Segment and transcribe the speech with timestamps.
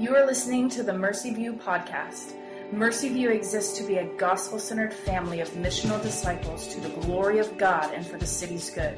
[0.00, 2.32] You are listening to the Mercy View podcast.
[2.72, 7.38] Mercy View exists to be a gospel centered family of missional disciples to the glory
[7.38, 8.96] of God and for the city's good.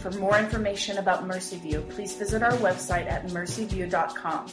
[0.00, 4.52] For more information about Mercy View, please visit our website at mercyview.com.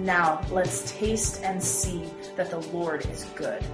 [0.00, 2.04] Now, let's taste and see
[2.36, 3.64] that the Lord is good.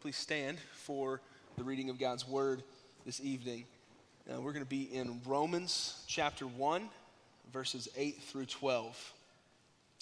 [0.00, 1.20] Please stand for
[1.56, 2.64] the reading of God's word
[3.06, 3.66] this evening.
[4.28, 6.88] Uh, we're going to be in Romans chapter 1,
[7.52, 9.12] verses 8 through 12.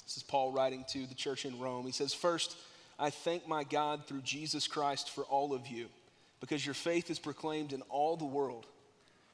[0.05, 1.87] This is Paul writing to the church in Rome.
[1.87, 2.57] He says, First,
[2.99, 5.87] I thank my God through Jesus Christ for all of you,
[6.41, 8.67] because your faith is proclaimed in all the world.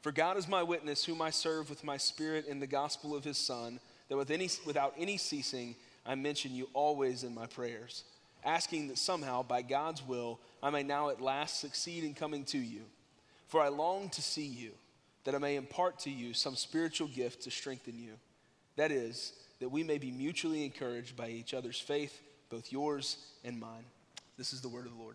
[0.03, 3.25] For God is my witness, whom I serve with my spirit in the gospel of
[3.25, 8.05] his Son, that with any, without any ceasing I mention you always in my prayers,
[8.45, 12.59] asking that somehow, by God's will, I may now at last succeed in coming to
[12.59, 12.83] you.
[13.55, 14.73] For I long to see you,
[15.23, 18.15] that I may impart to you some spiritual gift to strengthen you.
[18.75, 22.21] That is, that we may be mutually encouraged by each other's faith,
[22.51, 23.85] both yours and mine.
[24.37, 25.15] This is the word of the Lord.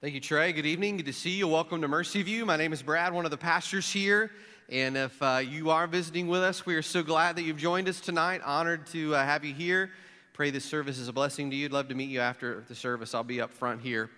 [0.00, 0.52] Thank you, Trey.
[0.52, 0.96] Good evening.
[0.96, 1.46] Good to see you.
[1.46, 2.44] Welcome to Mercy View.
[2.44, 4.32] My name is Brad, one of the pastors here.
[4.68, 7.88] And if uh, you are visiting with us, we are so glad that you've joined
[7.88, 8.40] us tonight.
[8.44, 9.92] Honored to uh, have you here.
[10.32, 11.66] Pray this service is a blessing to you.
[11.66, 13.14] I'd love to meet you after the service.
[13.14, 14.10] I'll be up front here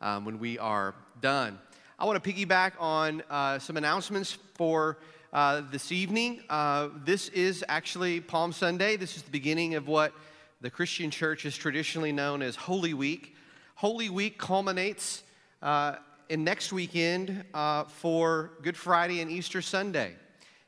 [0.00, 1.58] um, when we are done.
[1.98, 4.98] I want to piggyback on uh, some announcements for
[5.32, 6.42] uh, this evening.
[6.48, 8.96] Uh, this is actually Palm Sunday.
[8.96, 10.12] This is the beginning of what
[10.60, 13.36] the Christian church is traditionally known as Holy Week.
[13.74, 15.22] Holy Week culminates
[15.62, 15.96] uh,
[16.28, 20.14] in next weekend uh, for Good Friday and Easter Sunday.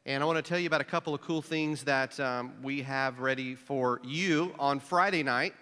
[0.06, 2.82] And I want to tell you about a couple of cool things that um, we
[2.82, 5.52] have ready for you on Friday night.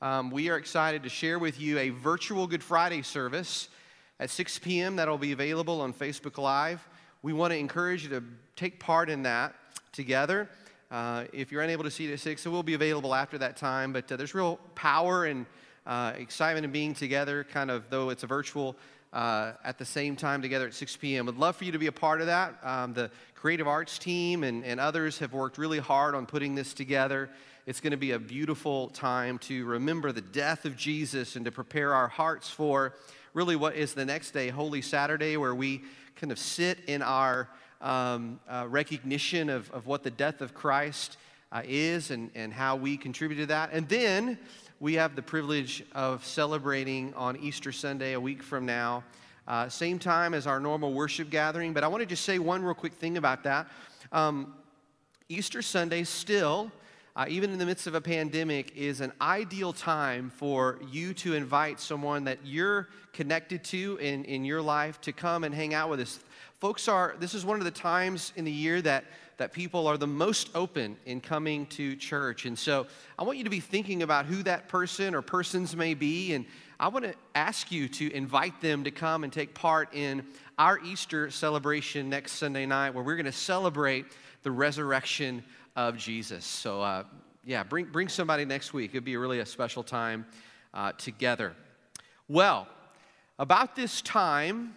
[0.00, 3.68] Um, we are excited to share with you a virtual Good Friday service
[4.20, 4.94] at 6 p.m.
[4.94, 6.86] that'll be available on Facebook Live.
[7.22, 8.22] We want to encourage you to
[8.54, 9.56] take part in that
[9.90, 10.48] together.
[10.88, 13.56] Uh, if you're unable to see it at 6, it will be available after that
[13.56, 13.92] time.
[13.92, 15.46] But uh, there's real power and
[15.84, 18.76] uh, excitement in being together, kind of, though it's a virtual,
[19.12, 21.26] uh, at the same time together at 6 p.m.
[21.26, 22.54] Would love for you to be a part of that.
[22.62, 26.72] Um, the creative arts team and, and others have worked really hard on putting this
[26.72, 27.30] together.
[27.68, 31.52] It's going to be a beautiful time to remember the death of Jesus and to
[31.52, 32.94] prepare our hearts for
[33.34, 35.82] really what is the next day, Holy Saturday, where we
[36.16, 37.50] kind of sit in our
[37.82, 41.18] um, uh, recognition of, of what the death of Christ
[41.52, 43.68] uh, is and, and how we contribute to that.
[43.74, 44.38] And then
[44.80, 49.04] we have the privilege of celebrating on Easter Sunday, a week from now,
[49.46, 51.74] uh, same time as our normal worship gathering.
[51.74, 53.68] But I want to just say one real quick thing about that.
[54.10, 54.54] Um,
[55.28, 56.72] Easter Sunday still
[57.18, 61.34] uh, even in the midst of a pandemic, is an ideal time for you to
[61.34, 65.90] invite someone that you're connected to in, in your life to come and hang out
[65.90, 66.20] with us.
[66.60, 69.04] Folks are, this is one of the times in the year that,
[69.36, 72.46] that people are the most open in coming to church.
[72.46, 72.86] And so
[73.18, 76.34] I want you to be thinking about who that person or persons may be.
[76.34, 76.44] And
[76.78, 80.24] I want to ask you to invite them to come and take part in
[80.56, 84.06] our Easter celebration next Sunday night, where we're going to celebrate
[84.44, 85.42] the resurrection
[85.78, 86.44] of Jesus.
[86.44, 87.04] So, uh,
[87.44, 88.90] yeah, bring, bring somebody next week.
[88.90, 90.26] It'd be really a special time
[90.74, 91.54] uh, together.
[92.26, 92.66] Well,
[93.38, 94.74] about this time,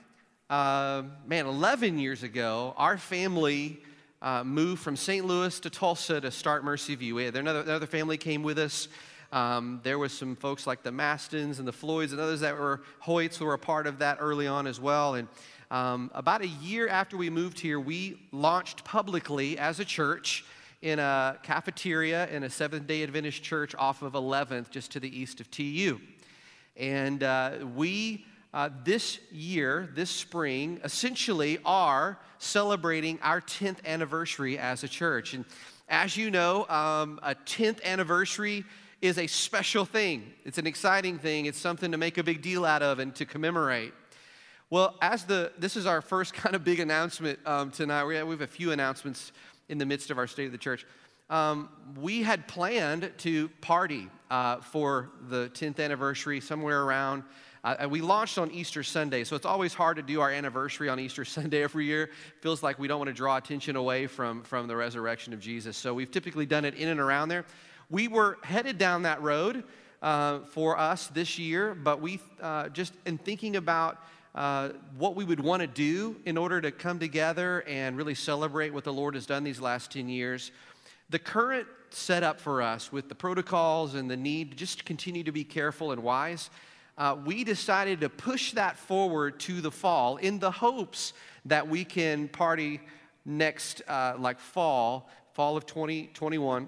[0.47, 3.81] uh, man, 11 years ago, our family
[4.21, 5.25] uh, moved from St.
[5.25, 7.15] Louis to Tulsa to start Mercy View.
[7.15, 8.87] We had, another, another family came with us.
[9.31, 12.83] Um, there was some folks like the Mastons and the Floyds and others that were
[13.03, 15.15] Hoyts who were a part of that early on as well.
[15.15, 15.27] And
[15.71, 20.45] um, about a year after we moved here, we launched publicly as a church
[20.81, 25.19] in a cafeteria in a Seventh day Adventist church off of 11th, just to the
[25.19, 25.99] east of TU.
[26.75, 34.83] And uh, we, uh, this year, this spring, essentially are celebrating our 10th anniversary as
[34.83, 35.33] a church.
[35.33, 35.45] And
[35.87, 38.63] as you know, um, a 10th anniversary
[39.01, 40.33] is a special thing.
[40.45, 41.45] It's an exciting thing.
[41.45, 43.93] It's something to make a big deal out of and to commemorate.
[44.71, 48.05] Well, as the this is our first kind of big announcement um, tonight.
[48.05, 49.33] We have, we have a few announcements
[49.71, 50.85] in the midst of our state of the church.
[51.29, 51.69] Um,
[51.99, 57.23] we had planned to party uh, for the 10th anniversary somewhere around.
[57.63, 60.99] Uh, we launched on Easter Sunday, so it's always hard to do our anniversary on
[60.99, 62.09] Easter Sunday every year.
[62.41, 65.77] Feels like we don't want to draw attention away from, from the resurrection of Jesus.
[65.77, 67.45] So we've typically done it in and around there.
[67.89, 69.63] We were headed down that road
[70.01, 73.97] uh, for us this year, but we uh, just in thinking about
[74.33, 78.73] uh, what we would want to do in order to come together and really celebrate
[78.73, 80.51] what the Lord has done these last 10 years.
[81.09, 85.31] The current setup for us with the protocols and the need to just continue to
[85.31, 86.49] be careful and wise,
[86.97, 91.13] uh, we decided to push that forward to the fall in the hopes
[91.45, 92.79] that we can party
[93.25, 96.67] next, uh, like fall, fall of 2021,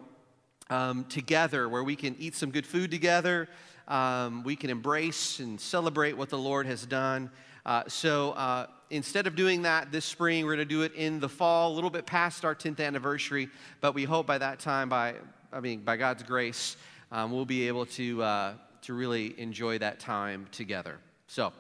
[0.70, 3.48] um, together, where we can eat some good food together.
[3.88, 7.30] Um, we can embrace and celebrate what the Lord has done.
[7.66, 11.20] Uh, so uh, instead of doing that this spring, we're going to do it in
[11.20, 13.50] the fall, a little bit past our 10th anniversary.
[13.82, 15.16] But we hope by that time, by
[15.52, 16.78] I mean, by God's grace,
[17.12, 21.00] um, we'll be able to uh, to really enjoy that time together.
[21.28, 21.54] So,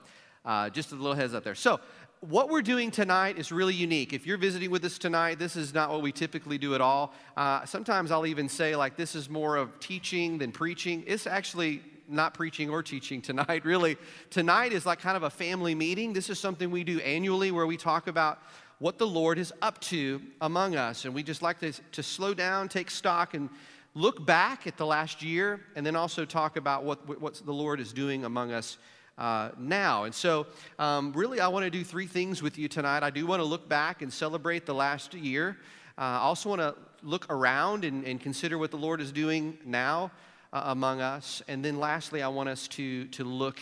[0.45, 1.55] uh, just a little heads up there.
[1.55, 1.79] So,
[2.19, 4.13] what we're doing tonight is really unique.
[4.13, 7.13] If you're visiting with us tonight, this is not what we typically do at all.
[7.35, 11.03] Uh, sometimes I'll even say, like, this is more of teaching than preaching.
[11.05, 13.97] It's actually not preaching or teaching tonight, really.
[14.29, 16.13] Tonight is like kind of a family meeting.
[16.13, 18.39] This is something we do annually where we talk about
[18.79, 21.05] what the Lord is up to among us.
[21.05, 23.49] And we just like to, to slow down, take stock, and
[23.95, 27.79] look back at the last year, and then also talk about what, what the Lord
[27.79, 28.77] is doing among us
[29.17, 30.05] uh, now.
[30.05, 30.47] And so,
[30.79, 33.03] um, really, I want to do three things with you tonight.
[33.03, 35.57] I do want to look back and celebrate the last year.
[35.97, 39.57] Uh, I also want to look around and, and, consider what the Lord is doing
[39.65, 40.09] now
[40.53, 41.41] uh, among us.
[41.49, 43.59] And then, lastly, I want us to, to look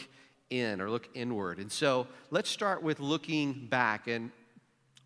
[0.51, 1.57] in or look inward.
[1.57, 4.07] And so, let's start with looking back.
[4.07, 4.29] And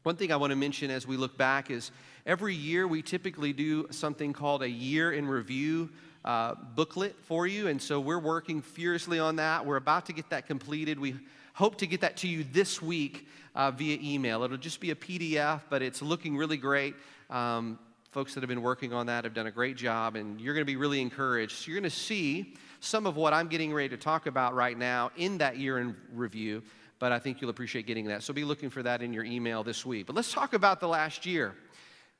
[0.03, 1.91] one thing I want to mention as we look back is
[2.25, 5.89] every year we typically do something called a year in review
[6.25, 7.67] uh, booklet for you.
[7.67, 9.65] And so we're working furiously on that.
[9.65, 10.99] We're about to get that completed.
[10.99, 11.15] We
[11.53, 14.43] hope to get that to you this week uh, via email.
[14.43, 16.95] It'll just be a PDF, but it's looking really great.
[17.29, 17.79] Um,
[18.15, 20.61] folks that have been working on that have done a great job, and you're going
[20.61, 21.51] to be really encouraged.
[21.51, 24.77] So you're going to see some of what I'm getting ready to talk about right
[24.77, 26.63] now in that year in review,
[26.97, 28.23] but I think you'll appreciate getting that.
[28.23, 30.05] So be looking for that in your email this week.
[30.05, 31.55] But let's talk about the last year.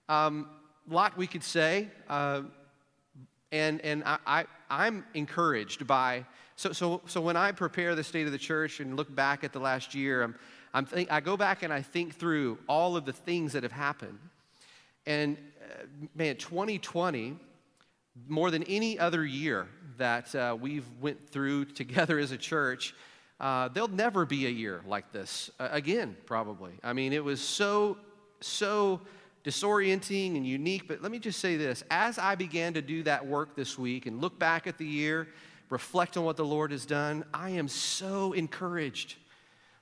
[0.10, 0.50] A um,
[0.90, 1.88] lot we could say.
[2.10, 2.42] Uh,
[3.54, 6.26] and, and I, I, am encouraged by,
[6.58, 9.54] so, so, so when I prepare the state of the church and look back at
[9.54, 10.36] the last year, I'm,
[10.74, 14.20] I'm I go back and I think through all of the things that have happened.
[15.06, 15.38] And
[16.16, 17.38] man, 2020,
[18.28, 19.68] more than any other year
[19.98, 22.94] that uh, we've went through together as a church,
[23.40, 26.72] uh, there'll never be a year like this uh, again, probably.
[26.84, 27.98] I mean, it was so,
[28.40, 29.02] so
[29.44, 30.88] disorienting and unique.
[30.88, 34.06] But let me just say this as I began to do that work this week
[34.06, 35.28] and look back at the year,
[35.70, 39.16] reflect on what the Lord has done, I am so encouraged.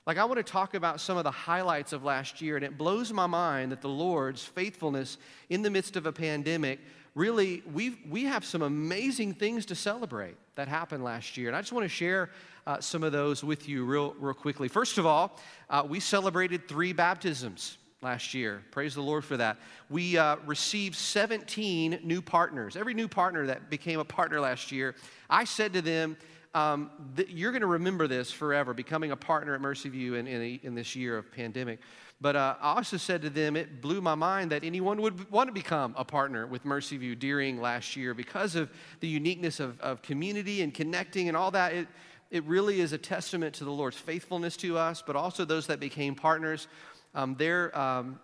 [0.06, 2.76] Like, I want to talk about some of the highlights of last year, and it
[2.76, 5.16] blows my mind that the Lord's faithfulness
[5.48, 6.78] in the midst of a pandemic
[7.14, 11.48] really, we we have some amazing things to celebrate that happened last year.
[11.48, 12.30] And I just want to share
[12.66, 14.68] uh, some of those with you real, real quickly.
[14.68, 15.38] First of all,
[15.70, 18.62] uh, we celebrated three baptisms last year.
[18.70, 19.56] Praise the Lord for that.
[19.90, 22.76] We uh, received 17 new partners.
[22.76, 24.94] Every new partner that became a partner last year,
[25.30, 26.16] I said to them,
[26.54, 30.26] um, th- You're going to remember this forever, becoming a partner at Mercy View in,
[30.26, 31.80] in, a, in this year of pandemic.
[32.20, 35.48] But uh, I also said to them, it blew my mind that anyone would want
[35.48, 38.70] to become a partner with Mercy View during last year because of
[39.00, 41.74] the uniqueness of, of community and connecting and all that.
[41.74, 41.88] It,
[42.30, 45.80] it really is a testament to the Lord's faithfulness to us, but also those that
[45.80, 46.68] became partners
[47.14, 47.36] um,
[47.74, 48.18] um,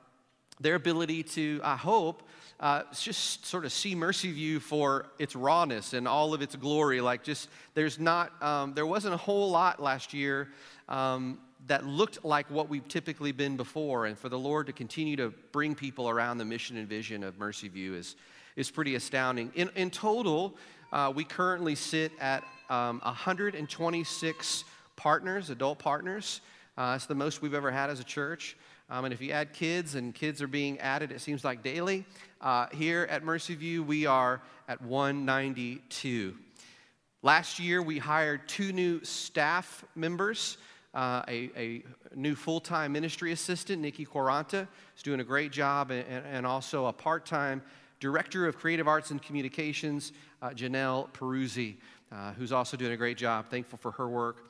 [0.60, 2.22] their ability to, I hope,
[2.60, 7.00] uh, just sort of see Mercy View for its rawness and all of its glory.
[7.00, 10.48] Like, just there's not, um, there wasn't a whole lot last year
[10.88, 14.06] um, that looked like what we've typically been before.
[14.06, 17.38] And for the Lord to continue to bring people around the mission and vision of
[17.38, 18.16] Mercy View is,
[18.56, 19.50] is pretty astounding.
[19.54, 20.54] In, in total,
[20.92, 24.64] uh, we currently sit at um, 126
[24.96, 26.42] partners, adult partners.
[26.76, 28.56] Uh, it's the most we've ever had as a church.
[28.90, 32.04] Um, and if you add kids, and kids are being added, it seems like daily.
[32.40, 36.34] Uh, here at Mercy View, we are at 192.
[37.22, 40.58] Last year, we hired two new staff members.
[40.92, 41.82] Uh, a, a,
[42.16, 44.66] new full time ministry assistant, Nikki Quaranta,
[44.96, 47.62] is doing a great job, and, and also a part time
[48.00, 51.76] director of creative arts and communications, uh, Janelle Peruzzi,
[52.10, 53.46] uh, who's also doing a great job.
[53.50, 54.49] Thankful for her work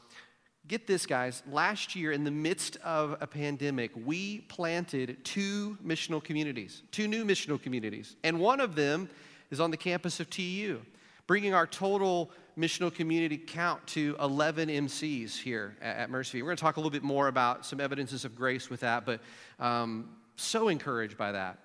[0.70, 1.42] get this, guys.
[1.50, 7.24] Last year, in the midst of a pandemic, we planted two missional communities, two new
[7.24, 8.14] missional communities.
[8.22, 9.08] And one of them
[9.50, 10.80] is on the campus of TU,
[11.26, 16.40] bringing our total missional community count to 11 MCs here at, Mercy.
[16.40, 19.04] We're going to talk a little bit more about some evidences of grace with that,
[19.04, 19.20] but
[19.58, 21.58] um, so encouraged by that.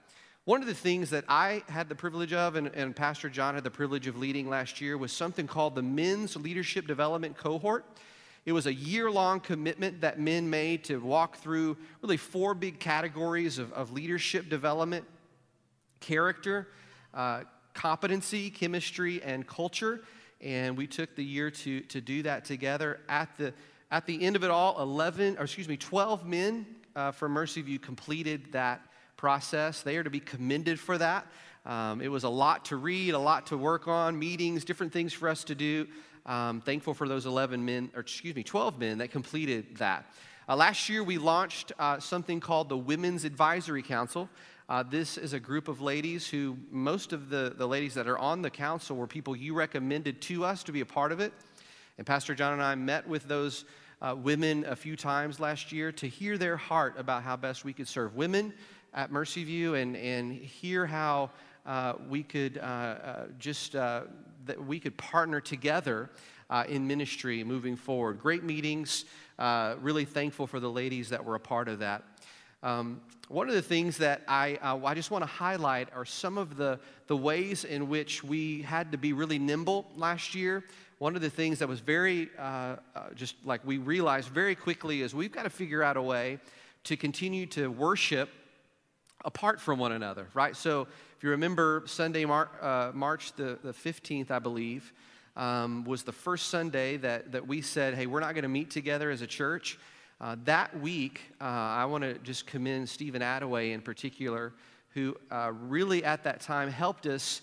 [0.46, 3.64] One of the things that I had the privilege of, and, and Pastor John had
[3.64, 7.86] the privilege of leading last year, was something called the Men's Leadership Development Cohort.
[8.46, 12.80] It was a year long commitment that men made to walk through really four big
[12.80, 15.04] categories of, of leadership development
[16.00, 16.68] character,
[17.16, 17.42] uh,
[17.74, 20.04] competency, chemistry, and culture.
[20.42, 23.00] and we took the year to, to do that together.
[23.10, 23.52] At the,
[23.90, 27.64] at the end of it all, 11, or excuse me, 12 men uh, from Mercy
[27.64, 28.80] View completed that
[29.18, 29.82] process.
[29.82, 31.25] They are to be commended for that.
[31.66, 35.14] Um, it was a lot to read, a lot to work on, meetings, different things
[35.14, 35.88] for us to do.
[36.25, 40.12] Um, thankful for those 11 men, or excuse me, 12 men that completed that.
[40.50, 44.27] Uh, last year, we launched uh, something called the Women's Advisory Council.
[44.67, 48.17] Uh, this is a group of ladies who, most of the, the ladies that are
[48.17, 51.32] on the council were people you recommended to us to be a part of it.
[52.00, 53.65] And Pastor John and I met with those
[54.01, 57.74] uh, women a few times last year to hear their heart about how best we
[57.74, 58.51] could serve women
[58.96, 61.29] at Mercy View and, and hear how
[61.67, 63.75] uh, we could uh, just
[64.46, 66.10] that we could partner together
[66.68, 68.20] in ministry moving forward.
[68.20, 69.06] Great meetings.
[69.40, 72.04] really thankful for the ladies that were a part of that.
[72.66, 76.38] Um, one of the things that I, uh, I just want to highlight are some
[76.38, 80.64] of the, the ways in which we had to be really nimble last year.
[81.00, 82.75] One of the things that was very, uh, uh,
[83.16, 86.40] just like we realized very quickly is we've got to figure out a way
[86.86, 88.30] to continue to worship
[89.25, 90.55] apart from one another, right?
[90.55, 94.94] So if you remember, Sunday, Mar- uh, March the, the 15th, I believe,
[95.36, 98.70] um, was the first Sunday that, that we said, hey, we're not going to meet
[98.70, 99.77] together as a church.
[100.22, 104.53] Uh, that week, uh, I want to just commend Stephen Attaway in particular,
[104.94, 107.41] who uh, really at that time helped us.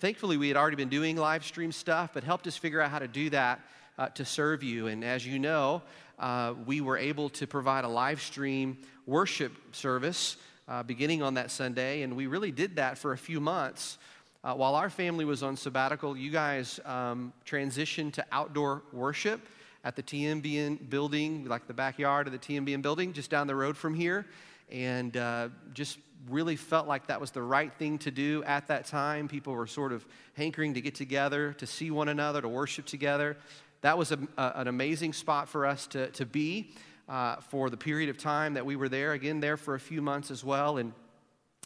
[0.00, 2.98] Thankfully, we had already been doing live stream stuff, but helped us figure out how
[2.98, 3.60] to do that
[3.98, 4.88] uh, to serve you.
[4.88, 5.82] And as you know,
[6.18, 10.36] uh, we were able to provide a live stream worship service
[10.68, 13.98] uh, beginning on that Sunday, and we really did that for a few months.
[14.42, 19.40] while our family was on sabbatical, you guys um, transitioned to outdoor worship
[19.84, 23.76] at the TMBN building, like the backyard of the TMBN building, just down the road
[23.76, 24.26] from here.
[24.72, 28.86] And uh, just really felt like that was the right thing to do at that
[28.86, 29.28] time.
[29.28, 33.36] People were sort of hankering to get together, to see one another, to worship together.
[33.82, 36.72] That was a, a, an amazing spot for us to, to be
[37.08, 39.12] uh, for the period of time that we were there.
[39.12, 40.78] Again, there for a few months as well.
[40.78, 40.92] And,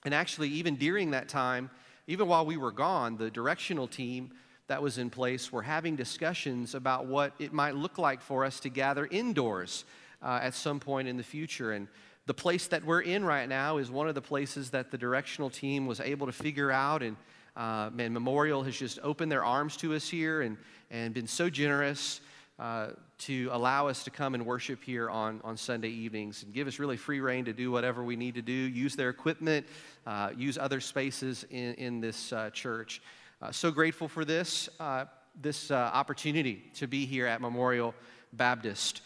[0.05, 1.71] and actually, even during that time,
[2.07, 4.33] even while we were gone, the directional team
[4.67, 8.61] that was in place were having discussions about what it might look like for us
[8.61, 9.85] to gather indoors
[10.23, 11.73] uh, at some point in the future.
[11.73, 11.89] And
[12.27, 15.49] the place that we're in right now is one of the places that the directional
[15.49, 17.03] team was able to figure out.
[17.03, 17.17] And
[17.57, 20.59] uh, man, Memorial has just opened their arms to us here and,
[20.91, 22.21] and been so generous
[22.59, 22.89] uh,
[23.19, 26.81] to allow us to come and worship here on, on Sunday evenings and give us
[26.81, 29.65] really free reign to do whatever we need to do, use their equipment,
[30.07, 33.01] uh, use other spaces in, in this uh, church.
[33.41, 35.05] Uh, so grateful for this, uh,
[35.41, 37.95] this opportunity to be here at Memorial
[38.33, 39.03] Baptist.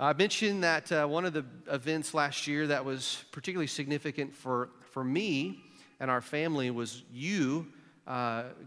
[0.00, 5.04] I mentioned that one of the events last year that was particularly significant for, for
[5.04, 5.62] me
[6.00, 7.66] and our family was you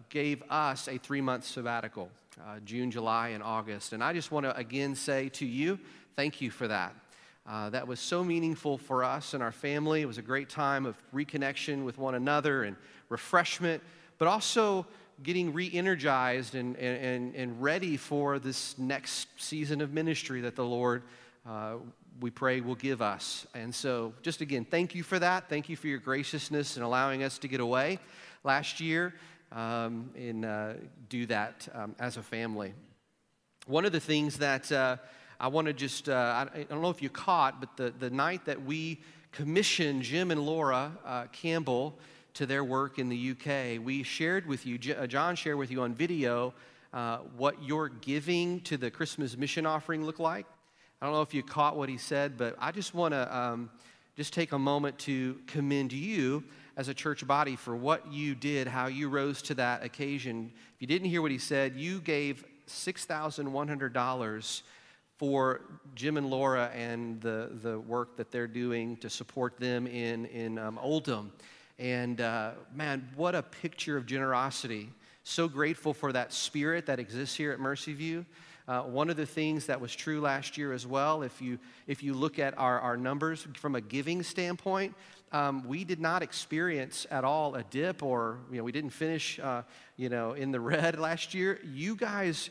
[0.09, 2.09] gave us a three month sabbatical,
[2.41, 3.93] uh, June, July, and August.
[3.93, 5.79] And I just want to again say to you,
[6.15, 6.93] thank you for that.
[7.45, 10.01] that was so meaningful for us and our family.
[10.01, 12.75] It was a great time of reconnection with one another and
[13.09, 13.81] refreshment
[14.17, 14.85] but also
[15.21, 20.63] getting re energized and, and, and ready for this next season of ministry that the
[20.63, 21.03] Lord,
[21.45, 21.75] uh,
[22.19, 23.45] we pray, will give us.
[23.53, 25.49] And so, just again, thank you for that.
[25.49, 27.99] Thank you for your graciousness in allowing us to get away
[28.43, 29.13] last year
[29.53, 30.73] um, and uh,
[31.09, 32.73] do that um, as a family.
[33.67, 34.97] One of the things that uh,
[35.39, 38.45] I want to just, uh, I, don't know if you caught, but the, the night
[38.45, 41.97] that we commissioned Jim and Laura uh, Campbell
[42.33, 43.83] to their work in the UK.
[43.83, 46.53] We shared with you, uh, John shared with you on video
[47.37, 50.45] what your giving to the Christmas mission offering looked like.
[51.01, 53.69] I don't know if you caught what he said, but I just want to um,
[54.15, 56.43] just take a moment to commend you
[56.77, 60.51] as a church body for what you did, how you rose to that occasion.
[60.75, 64.61] If you didn't hear what he said, you gave $6,100
[65.17, 65.61] for
[65.95, 70.57] Jim and Laura and the, the work that they're doing to support them in, in
[70.57, 71.31] um, Oldham.
[71.79, 74.89] And uh, man, what a picture of generosity.
[75.23, 78.25] So grateful for that spirit that exists here at Mercy View.
[78.67, 82.01] Uh, one of the things that was true last year as well, if you, if
[82.01, 84.95] you look at our, our numbers from a giving standpoint,
[85.31, 89.39] um, we did not experience at all a dip or, you know, we didn't finish,
[89.39, 89.63] uh,
[89.97, 91.59] you know, in the red last year.
[91.63, 92.49] You guys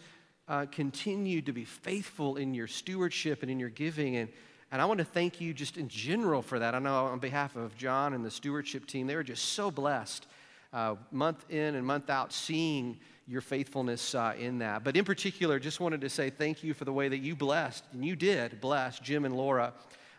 [0.49, 4.16] uh, continued to be faithful in your stewardship and in your giving.
[4.16, 4.28] And
[4.73, 6.75] and I want to thank you just in general for that.
[6.75, 10.26] I know on behalf of John and the stewardship team, they were just so blessed
[10.73, 14.85] uh, month in and month out seeing your faithfulness uh, in that.
[14.85, 17.85] But in particular, just wanted to say thank you for the way that you blessed,
[17.93, 19.73] and you did bless Jim and Laura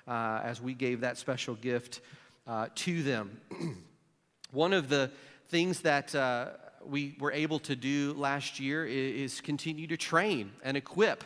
[0.07, 2.01] uh, as we gave that special gift
[2.48, 3.39] uh, to them.
[4.51, 5.12] One of the
[5.50, 6.50] things that uh,
[6.86, 11.24] we were able to do last year is, is continue to train and equip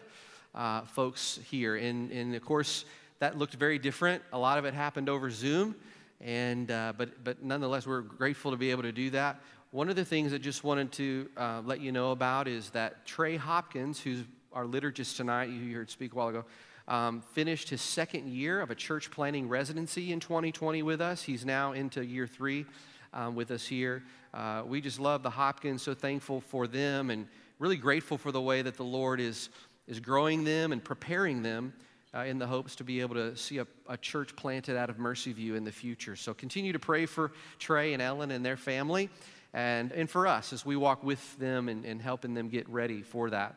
[0.55, 1.75] uh, folks here.
[1.75, 2.85] And, and of course,
[3.19, 4.23] that looked very different.
[4.33, 5.75] A lot of it happened over Zoom,
[6.21, 9.41] and, uh, but, but nonetheless, we're grateful to be able to do that.
[9.71, 13.05] One of the things I just wanted to uh, let you know about is that
[13.05, 16.45] Trey Hopkins, who's our liturgist tonight, you heard speak a while ago,
[16.87, 21.21] um, finished his second year of a church planting residency in 2020 with us.
[21.21, 22.65] He's now into year three
[23.13, 24.03] um, with us here.
[24.33, 27.27] Uh, we just love the Hopkins, so thankful for them, and
[27.59, 29.49] really grateful for the way that the Lord is,
[29.87, 31.73] is growing them and preparing them
[32.17, 34.97] uh, in the hopes to be able to see a, a, church planted out of
[34.97, 36.15] Mercy View in the future.
[36.15, 39.09] So continue to pray for Trey and Ellen and their family
[39.53, 43.01] and, and for us as we walk with them and, and helping them get ready
[43.01, 43.55] for that.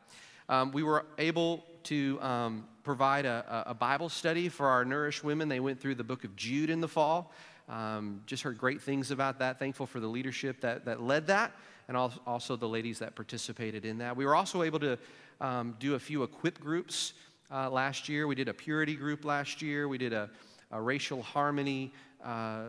[0.49, 5.49] Um, we were able to um, provide a, a, Bible study for our nourished women.
[5.49, 7.33] They went through the book of Jude in the fall.
[7.69, 9.59] Um, just heard great things about that.
[9.59, 11.53] Thankful for the leadership that, that led that
[11.89, 14.17] and also the ladies that participated in that.
[14.17, 14.99] We were also able to
[15.41, 17.15] um, do a few equip groups
[17.51, 18.27] uh, last year.
[18.27, 19.89] We did a purity group last year.
[19.89, 20.31] We did a,
[20.71, 21.93] a racial harmony
[22.25, 22.65] uh,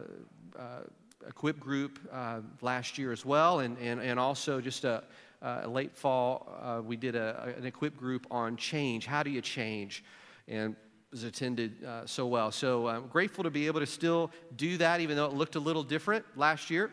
[0.57, 0.81] uh,
[1.27, 5.03] equip group uh, last year as well, and, and, and also just a,
[5.41, 9.05] a late fall, uh, we did a, an equip group on change.
[9.05, 10.03] How do you change?
[10.47, 10.75] And
[11.11, 12.51] was attended uh, so well.
[12.51, 15.59] So I'm grateful to be able to still do that, even though it looked a
[15.59, 16.89] little different last year.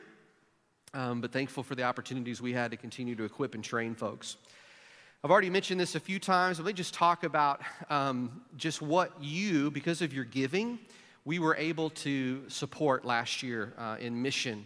[0.93, 4.37] Um, but thankful for the opportunities we had to continue to equip and train folks.
[5.25, 7.61] I've already mentioned this a few times, let me just talk about
[7.91, 10.79] um, just what you, because of your giving,
[11.25, 14.65] we were able to support last year uh, in mission.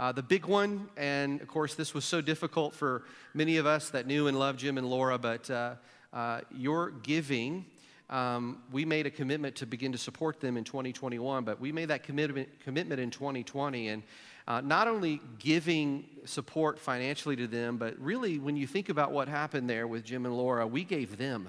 [0.00, 3.90] Uh, the big one, and of course, this was so difficult for many of us
[3.90, 5.74] that knew and loved Jim and Laura, but uh,
[6.12, 7.64] uh your giving,
[8.10, 11.86] um, we made a commitment to begin to support them in 2021, but we made
[11.90, 13.86] that commitment, commitment in 2020.
[13.86, 14.02] And
[14.46, 19.28] uh, not only giving support financially to them, but really, when you think about what
[19.28, 21.48] happened there with Jim and Laura, we gave them.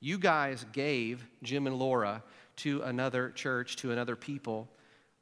[0.00, 2.22] You guys gave Jim and Laura
[2.56, 4.68] to another church, to another people.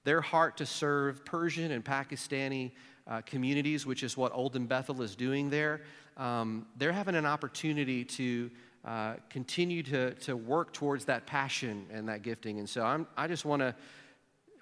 [0.04, 2.72] Their heart to serve Persian and Pakistani
[3.06, 5.82] uh, communities, which is what Oldham Bethel is doing there,
[6.16, 8.50] um, they're having an opportunity to
[8.84, 12.58] uh, continue to, to work towards that passion and that gifting.
[12.58, 13.74] And so I'm, I just want to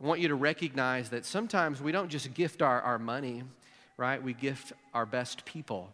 [0.00, 3.42] I want you to recognize that sometimes we don't just gift our, our money,
[3.96, 4.22] right?
[4.22, 5.92] We gift our best people.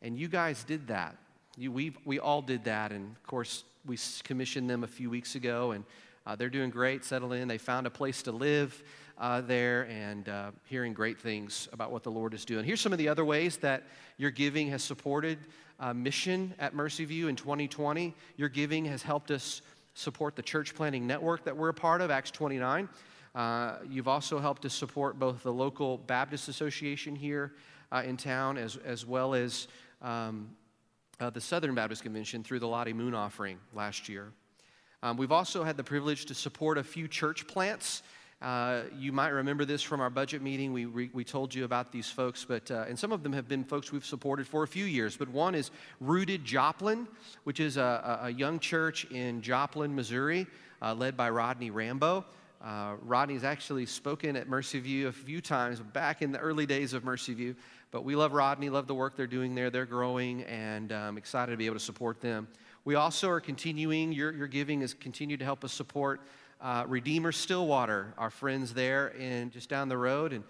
[0.00, 1.16] And you guys did that.
[1.58, 2.92] You, we, we all did that.
[2.92, 5.84] And of course, we commissioned them a few weeks ago, and
[6.26, 7.46] uh, they're doing great, settled in.
[7.46, 8.82] They found a place to live
[9.18, 12.64] uh, there and uh, hearing great things about what the Lord is doing.
[12.64, 13.82] Here's some of the other ways that
[14.16, 15.38] your giving has supported
[15.78, 18.14] uh, mission at Mercy View in 2020.
[18.38, 19.60] Your giving has helped us
[19.92, 22.88] support the church planting network that we're a part of, Acts 29.
[23.34, 27.54] Uh, you've also helped to support both the local Baptist Association here
[27.90, 29.68] uh, in town as, as well as
[30.02, 30.50] um,
[31.20, 34.32] uh, the Southern Baptist Convention through the Lottie Moon offering last year.
[35.02, 38.02] Um, we've also had the privilege to support a few church plants.
[38.42, 40.72] Uh, you might remember this from our budget meeting.
[40.72, 43.48] We, we, we told you about these folks, but, uh, and some of them have
[43.48, 45.16] been folks we've supported for a few years.
[45.16, 47.06] But one is Rooted Joplin,
[47.44, 50.48] which is a, a young church in Joplin, Missouri,
[50.82, 52.24] uh, led by Rodney Rambo.
[52.62, 56.92] Uh, Rodney's actually spoken at Mercy View a few times back in the early days
[56.92, 57.56] of Mercy View.
[57.90, 59.68] But we love Rodney, love the work they're doing there.
[59.68, 62.46] They're growing, and I'm um, excited to be able to support them.
[62.84, 66.20] We also are continuing, your, your giving has continued to help us support
[66.60, 70.44] uh, Redeemer Stillwater, our friends there and just down the road, and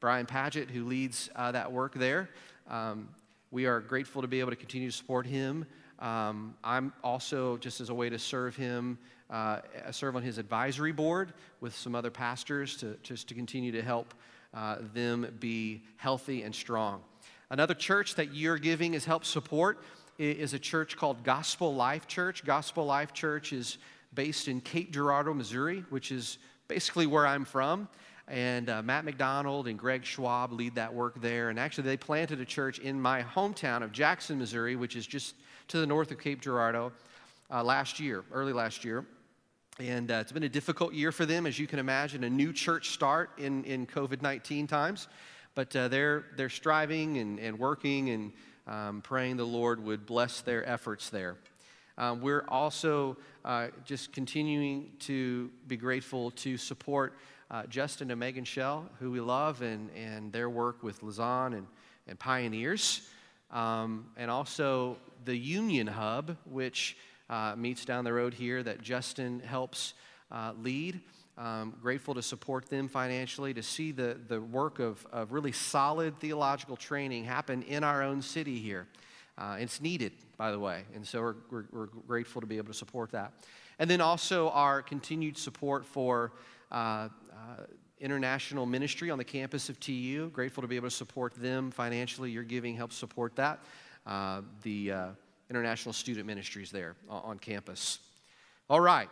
[0.00, 2.30] Brian Paget, who leads uh, that work there.
[2.68, 3.08] Um,
[3.50, 5.66] we are grateful to be able to continue to support him.
[5.98, 8.98] Um, I'm also, just as a way to serve him,
[9.30, 9.60] uh,
[9.90, 14.14] serve on his advisory board with some other pastors to just to continue to help
[14.54, 17.02] uh, them be healthy and strong.
[17.50, 19.78] Another church that you're giving is help support
[20.18, 22.44] is a church called Gospel Life Church.
[22.44, 23.78] Gospel Life Church is
[24.14, 27.88] based in Cape Girardeau, Missouri, which is basically where I'm from.
[28.26, 31.48] And uh, Matt McDonald and Greg Schwab lead that work there.
[31.48, 35.34] And actually, they planted a church in my hometown of Jackson, Missouri, which is just
[35.68, 36.92] to the north of Cape Girardeau,
[37.50, 39.06] uh, last year, early last year.
[39.80, 42.52] And uh, it's been a difficult year for them, as you can imagine, a new
[42.52, 45.06] church start in, in COVID 19 times.
[45.54, 48.32] But uh, they're, they're striving and, and working and
[48.66, 51.36] um, praying the Lord would bless their efforts there.
[51.96, 57.16] Um, we're also uh, just continuing to be grateful to support
[57.48, 61.66] uh, Justin and Megan Shell, who we love, and, and their work with Lausanne and,
[62.08, 63.08] and Pioneers.
[63.52, 66.96] Um, and also the Union Hub, which
[67.30, 69.94] uh, meets down the road here that Justin helps
[70.30, 71.00] uh, lead.
[71.36, 76.18] Um, grateful to support them financially, to see the, the work of, of really solid
[76.18, 78.88] theological training happen in our own city here.
[79.36, 82.66] Uh, it's needed, by the way, and so we're, we're, we're, grateful to be able
[82.66, 83.32] to support that.
[83.78, 86.32] And then also our continued support for
[86.72, 87.08] uh, uh,
[88.00, 90.30] international ministry on the campus of TU.
[90.30, 92.32] Grateful to be able to support them financially.
[92.32, 93.60] Your giving helps support that.
[94.06, 95.08] Uh, the uh,
[95.50, 97.98] international student ministries there on campus.
[98.68, 99.08] All right,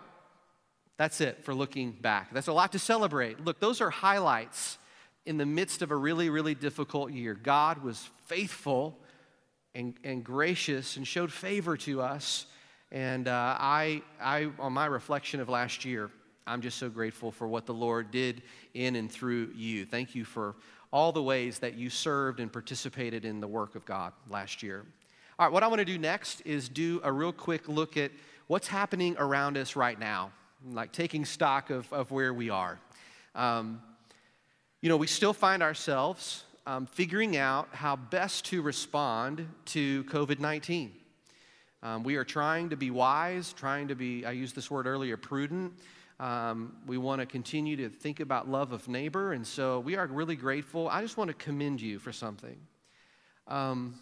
[0.97, 2.33] that's it for looking back.
[2.33, 3.45] That's a lot to celebrate.
[3.45, 4.79] Look, those are highlights
[5.25, 7.35] in the midst of a really, really difficult year.
[7.35, 8.97] God was faithful
[9.75, 12.47] and, and gracious and showed favor to us.
[12.93, 16.11] And uh, I, I, on my reflection of last year,
[16.47, 18.43] I'm just so grateful for what the Lord did
[18.75, 19.85] in and through you.
[19.85, 20.55] Thank you for
[20.93, 24.87] all the ways that you served and participated in the work of God last year.
[25.39, 28.11] All right, what I want to do next is do a real quick look at
[28.47, 30.33] what's happening around us right now,
[30.73, 32.81] like taking stock of, of where we are.
[33.35, 33.83] Um,
[34.81, 40.41] you know, we still find ourselves um, figuring out how best to respond to COVID
[40.41, 40.93] 19.
[41.83, 45.19] Um, we are trying to be wise, trying to be, I used this word earlier,
[45.19, 45.75] prudent.
[46.19, 50.07] Um, we want to continue to think about love of neighbor, and so we are
[50.07, 50.89] really grateful.
[50.89, 52.57] I just want to commend you for something.
[53.49, 53.97] Um,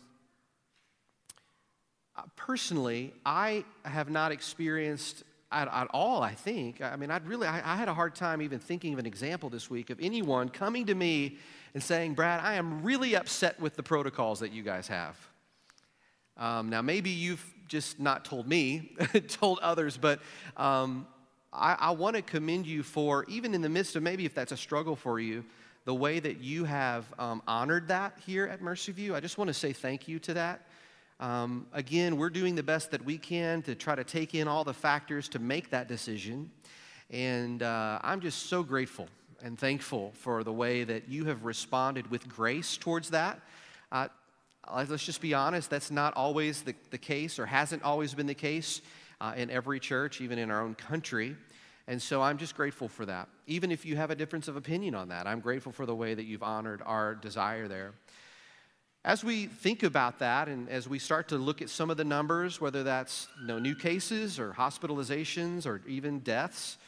[2.37, 6.83] personally, I have not experienced at, at, all, I think.
[6.83, 9.49] I mean, I'd really, I, I had a hard time even thinking of an example
[9.51, 11.39] this week of anyone coming to me
[11.75, 15.17] and saying, Brad, I am really upset with the protocols that you guys have.
[16.37, 18.97] Um, now, maybe you've just not told me,
[19.29, 20.21] told others, but
[20.57, 21.07] um,
[21.53, 24.53] I, I want to commend you for, even in the midst of maybe if that's
[24.53, 25.45] a struggle for you,
[25.85, 29.15] the way that you have um, honored that here at Mercy View.
[29.15, 30.67] I just want to say thank you to that.
[31.21, 34.65] Um, again, we're doing the best that we can to try to take in all
[34.65, 36.51] the factors to make that decision.
[37.11, 39.09] And uh, I'm just so grateful
[39.43, 43.41] and thankful for the way that you have responded with grace towards that.
[43.93, 44.09] Uh,
[44.75, 48.35] let's just be honest, that's not always the, the case or hasn't always been the
[48.35, 48.81] case
[49.21, 51.37] uh, in every church, even in our own country.
[51.87, 53.29] And so I'm just grateful for that.
[53.47, 56.15] Even if you have a difference of opinion on that, I'm grateful for the way
[56.15, 57.93] that you've honored our desire there.
[59.07, 62.05] As we think about that and as we start to look at some of the
[62.05, 66.79] numbers, whether that's you know, new cases or hospitalizations or even deaths,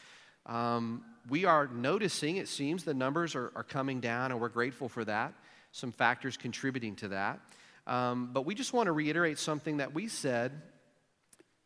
[0.47, 4.89] um, we are noticing, it seems, the numbers are, are, coming down, and we're grateful
[4.89, 5.31] for that.
[5.73, 7.39] Some factors contributing to that.
[7.85, 10.53] Um, but we just want to reiterate something that we said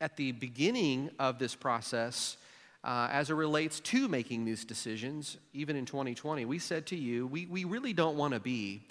[0.02, 2.36] at the beginning of this process
[2.84, 6.44] uh, as it relates to making these decisions, even in 2020.
[6.44, 8.82] We said to you, we, we really don't want to be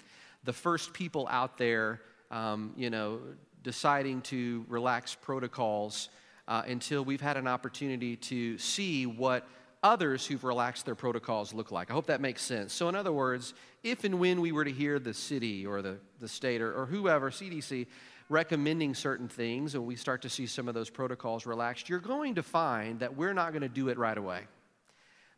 [0.43, 3.19] the first people out there, um, you know,
[3.63, 6.09] deciding to relax protocols
[6.47, 9.47] uh, until we've had an opportunity to see what
[9.83, 11.89] others who've relaxed their protocols look like.
[11.89, 12.73] I hope that makes sense.
[12.73, 15.97] So, in other words, if and when we were to hear the city or the,
[16.19, 17.87] the state or, or whoever, CDC,
[18.29, 22.35] recommending certain things and we start to see some of those protocols relaxed, you're going
[22.35, 24.41] to find that we're not going to do it right away.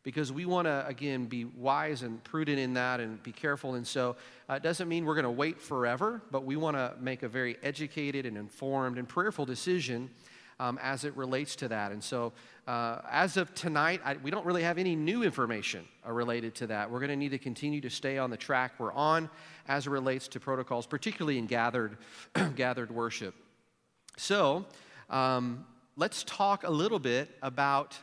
[0.04, 3.76] Because we want to, again, be wise and prudent in that and be careful.
[3.76, 4.18] And so
[4.50, 7.30] uh, it doesn't mean we're going to wait forever, but we want to make a
[7.30, 10.10] very educated and informed and prayerful decision
[10.60, 11.92] um, as it relates to that.
[11.92, 12.34] And so,
[12.68, 16.68] uh, as of tonight, I, we don't really have any new information uh, related to
[16.68, 16.90] that.
[16.90, 19.30] We're going to need to continue to stay on the track we're on
[19.68, 21.98] as it relates to protocols, particularly in gathered,
[22.56, 23.36] gathered worship.
[24.18, 24.66] So,
[25.10, 25.66] um,
[25.98, 27.98] let's talk a little bit about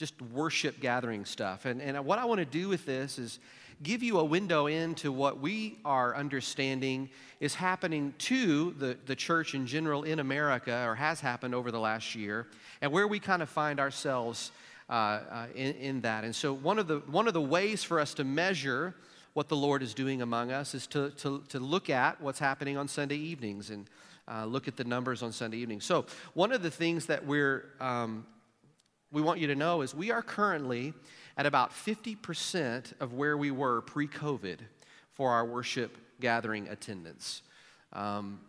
[0.00, 1.66] just worship gathering stuff.
[1.66, 3.38] And, and what I want to do with this is
[3.82, 9.54] give you a window into what we are understanding is happening to the, the church
[9.54, 12.46] in general in America, or has happened over the last year,
[12.80, 14.52] and where we kind of find ourselves
[14.88, 16.24] uh, uh, in, in that.
[16.24, 18.94] And so, one of, the, one of the ways for us to measure
[19.34, 22.78] what the Lord is doing among us is to, to, to look at what's happening
[22.78, 23.86] on Sunday evenings and
[24.26, 25.84] uh, look at the numbers on Sunday evenings.
[25.84, 28.24] So, one of the things that we're um,
[29.12, 30.94] we want you to know is we are currently
[31.36, 34.58] at about 50% of where we were pre COVID
[35.12, 37.42] for our worship gathering attendance.
[37.92, 38.40] Um,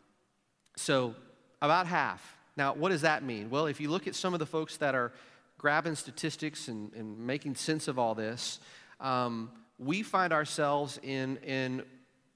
[0.75, 1.15] so,
[1.61, 2.37] about half.
[2.57, 3.49] Now, what does that mean?
[3.49, 5.11] Well, if you look at some of the folks that are
[5.57, 8.59] grabbing statistics and, and making sense of all this,
[8.99, 11.83] um, we find ourselves in, in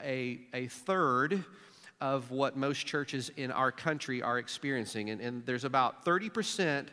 [0.02, 1.44] a, a third
[2.02, 5.10] of what most churches in our country are experiencing.
[5.10, 6.88] And, and there's about 30%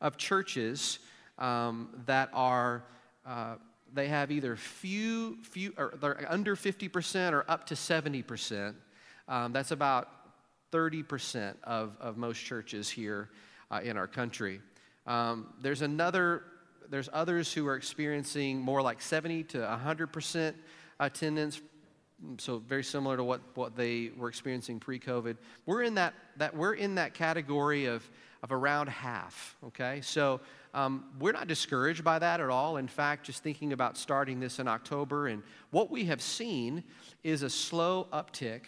[0.00, 0.98] of churches
[1.38, 2.84] um, that are
[3.26, 3.56] uh,
[3.92, 8.74] they have either few, few, or they're under 50% or up to 70%.
[9.28, 10.08] Um, that's about
[10.72, 13.30] 30% of, of most churches here
[13.70, 14.60] uh, in our country.
[15.06, 16.42] Um, there's another
[16.88, 20.54] there's others who are experiencing more like 70 to 100%
[21.00, 21.60] attendance
[22.38, 25.36] so very similar to what, what they were experiencing pre-covid.
[25.66, 28.08] We're in that, that we're in that category of,
[28.42, 30.00] of around half okay?
[30.02, 30.40] So
[30.74, 32.78] um, we're not discouraged by that at all.
[32.78, 36.82] In fact just thinking about starting this in october and what we have seen
[37.22, 38.62] is a slow uptick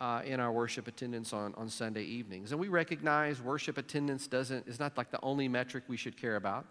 [0.00, 2.52] uh, in our worship attendance on, on sunday evenings.
[2.52, 6.36] And we recognize worship attendance doesn't is not like the only metric we should care
[6.36, 6.66] about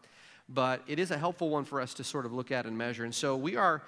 [0.50, 3.04] but it is a helpful one for us to sort of look at and measure.
[3.04, 3.82] And so we are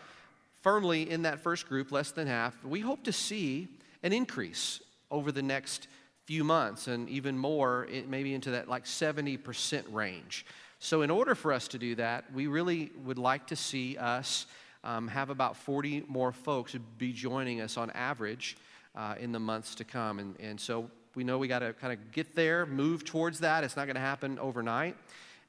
[0.65, 2.65] firmly in that first group, less than half.
[2.65, 3.67] We hope to see
[4.01, 5.88] an increase over the next
[6.23, 10.43] few months and even more, maybe into that like 70% range.
[10.80, 14.47] So, in order for us to do that, we really would like to see us
[14.84, 18.58] um, have about 40 more folks be joining us on average
[18.95, 20.17] uh, in the months to come.
[20.17, 23.63] And, and so, we know we got to kind of get there, move towards that.
[23.63, 24.97] It's not going to happen overnight.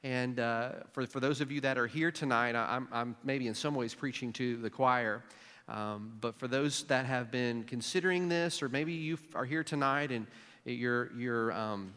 [0.03, 3.55] And uh, for, for those of you that are here tonight, I'm, I'm maybe in
[3.55, 5.23] some ways preaching to the choir.
[5.67, 10.11] Um, but for those that have been considering this, or maybe you are here tonight
[10.11, 10.25] and
[10.65, 11.93] you're, you're, um,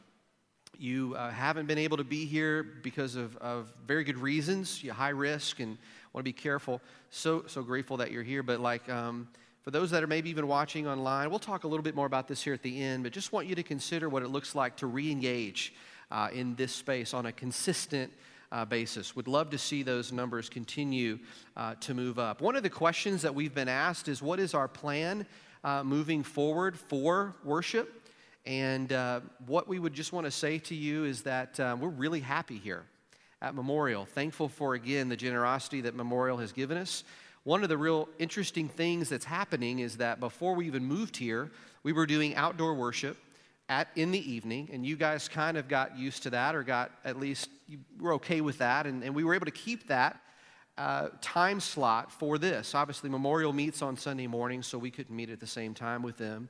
[0.77, 4.93] you uh, haven't been able to be here because of, of very good reasons, you
[4.93, 5.77] high risk and
[6.13, 6.81] want to be careful.
[7.11, 8.43] So, so grateful that you're here.
[8.43, 9.29] But like, um,
[9.63, 12.27] for those that are maybe even watching online, we'll talk a little bit more about
[12.27, 14.77] this here at the end, but just want you to consider what it looks like
[14.79, 15.75] to re engage
[16.11, 18.13] uh, in this space on a consistent
[18.53, 19.15] uh, basis.
[19.15, 21.19] Would love to see those numbers continue
[21.57, 22.41] uh, to move up.
[22.41, 25.27] One of the questions that we've been asked is what is our plan
[25.63, 28.09] uh, moving forward for worship?
[28.47, 31.89] And uh, what we would just want to say to you is that uh, we're
[31.89, 32.85] really happy here
[33.43, 34.07] at Memorial.
[34.07, 37.05] Thankful for, again, the generosity that Memorial has given us.
[37.45, 41.51] One of the real interesting things that's happening is that before we even moved here,
[41.83, 43.17] we were doing outdoor worship
[43.71, 46.91] at, in the evening, and you guys kind of got used to that or got
[47.05, 50.21] at least, you were okay with that, and, and we were able to keep that
[50.77, 52.75] uh, time slot for this.
[52.75, 56.17] Obviously, Memorial meets on Sunday morning, so we couldn't meet at the same time with
[56.17, 56.49] them.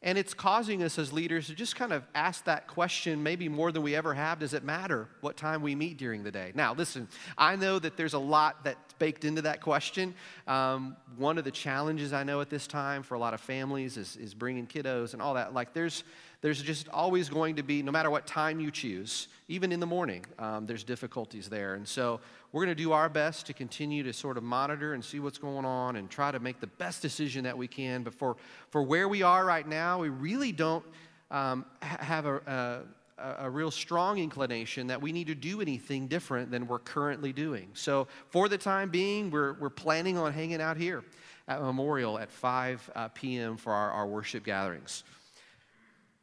[0.00, 3.72] And it's causing us as leaders to just kind of ask that question, maybe more
[3.72, 6.52] than we ever have does it matter what time we meet during the day?
[6.54, 10.14] Now, listen, I know that there's a lot that's baked into that question.
[10.46, 13.96] Um, one of the challenges I know at this time for a lot of families
[13.96, 15.52] is, is bringing kiddos and all that.
[15.52, 16.04] Like, there's,
[16.40, 19.86] there's just always going to be, no matter what time you choose, even in the
[19.86, 21.74] morning, um, there's difficulties there.
[21.74, 22.20] And so
[22.52, 25.38] we're going to do our best to continue to sort of monitor and see what's
[25.38, 28.04] going on and try to make the best decision that we can.
[28.04, 28.36] But for,
[28.70, 30.84] for where we are right now, we really don't
[31.32, 32.84] um, have a,
[33.18, 37.32] a, a real strong inclination that we need to do anything different than we're currently
[37.32, 37.68] doing.
[37.74, 41.02] So for the time being, we're, we're planning on hanging out here
[41.48, 43.56] at Memorial at 5 uh, p.m.
[43.56, 45.02] for our, our worship gatherings.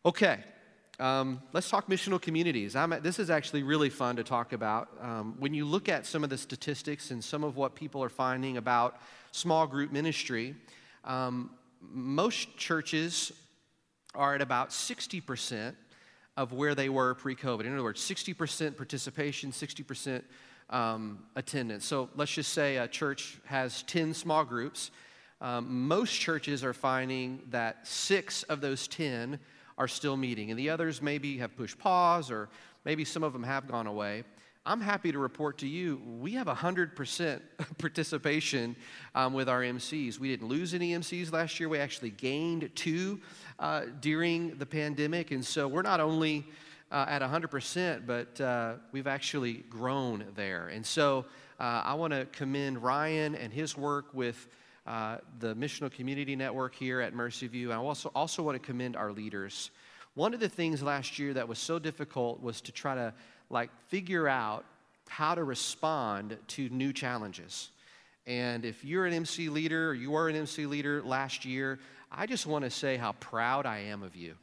[0.05, 0.37] Okay,
[0.99, 2.75] um, let's talk missional communities.
[3.01, 4.87] This is actually really fun to talk about.
[5.01, 8.09] Um, when you look at some of the statistics and some of what people are
[8.09, 10.53] finding about small group ministry,
[11.05, 11.49] um,
[11.81, 13.31] most churches
[14.13, 15.73] are at about 60%
[16.37, 17.61] of where they were pre COVID.
[17.61, 20.21] In other words, 60% participation, 60%
[20.69, 21.83] um, attendance.
[21.83, 24.91] So let's just say a church has 10 small groups.
[25.41, 29.39] Um, most churches are finding that six of those 10
[29.77, 32.49] are still meeting, and the others maybe have pushed pause or
[32.85, 34.23] maybe some of them have gone away.
[34.67, 37.41] I'm happy to report to you we have 100%
[37.77, 38.75] participation
[39.13, 40.17] um, with our MCs.
[40.17, 43.19] We didn't lose any MCs last year, we actually gained two
[43.59, 46.47] uh, during the pandemic, and so we're not only
[46.91, 50.67] uh, at 100%, but uh, we've actually grown there.
[50.67, 51.25] And so
[51.59, 54.47] uh, I want to commend Ryan and his work with
[54.85, 57.71] uh, the Missional Community Network here at Mercy View.
[57.71, 59.71] I also, also want to commend our leaders.
[60.13, 63.13] One of the things last year that was so difficult was to try to
[63.49, 64.63] like figure out
[65.09, 67.69] how to respond to new challenges.
[68.27, 71.79] And if you're an MC leader or you were an MC leader last year,
[72.11, 74.35] I just want to say how proud I am of you.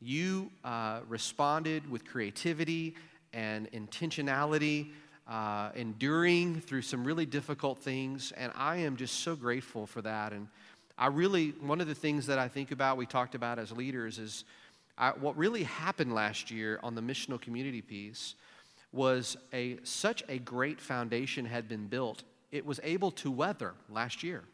[0.00, 2.94] You uh, responded with creativity
[3.32, 4.90] and intentionality
[5.28, 8.32] uh, enduring through some really difficult things.
[8.32, 10.32] And I am just so grateful for that.
[10.32, 10.48] And
[10.96, 14.18] I really, one of the things that I think about, we talked about as leaders,
[14.18, 14.44] is
[14.96, 18.34] I, what really happened last year on the missional community piece
[18.92, 22.22] was a, such a great foundation had been built.
[22.50, 24.44] It was able to weather last year.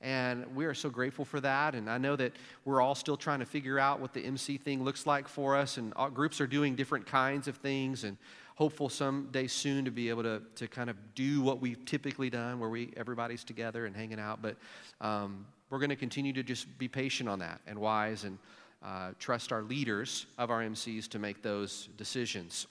[0.00, 1.74] And we are so grateful for that.
[1.74, 2.32] And I know that
[2.66, 5.78] we're all still trying to figure out what the MC thing looks like for us.
[5.78, 8.04] And groups are doing different kinds of things.
[8.04, 8.18] And
[8.54, 12.58] hopeful someday soon to be able to, to kind of do what we've typically done,
[12.60, 14.40] where we everybody's together and hanging out.
[14.40, 14.56] But
[15.00, 18.38] um, we're going to continue to just be patient on that and wise and
[18.84, 22.66] uh, trust our leaders of our MCs to make those decisions.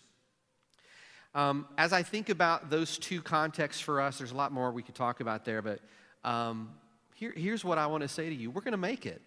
[1.35, 4.83] Um, as I think about those two contexts for us, there's a lot more we
[4.83, 5.79] could talk about there, but
[6.23, 6.69] um,
[7.15, 9.21] here, here's what I want to say to you we're going to make it.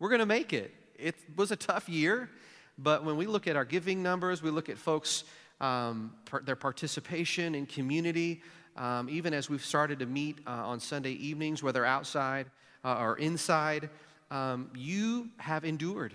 [0.00, 0.74] We're going to make it.
[0.98, 2.28] It was a tough year,
[2.76, 5.24] but when we look at our giving numbers, we look at folks,
[5.60, 6.12] um,
[6.44, 8.42] their participation in community,
[8.76, 12.46] um, even as we've started to meet uh, on Sunday evenings, whether outside
[12.84, 13.88] uh, or inside,
[14.30, 16.12] um, you have endured.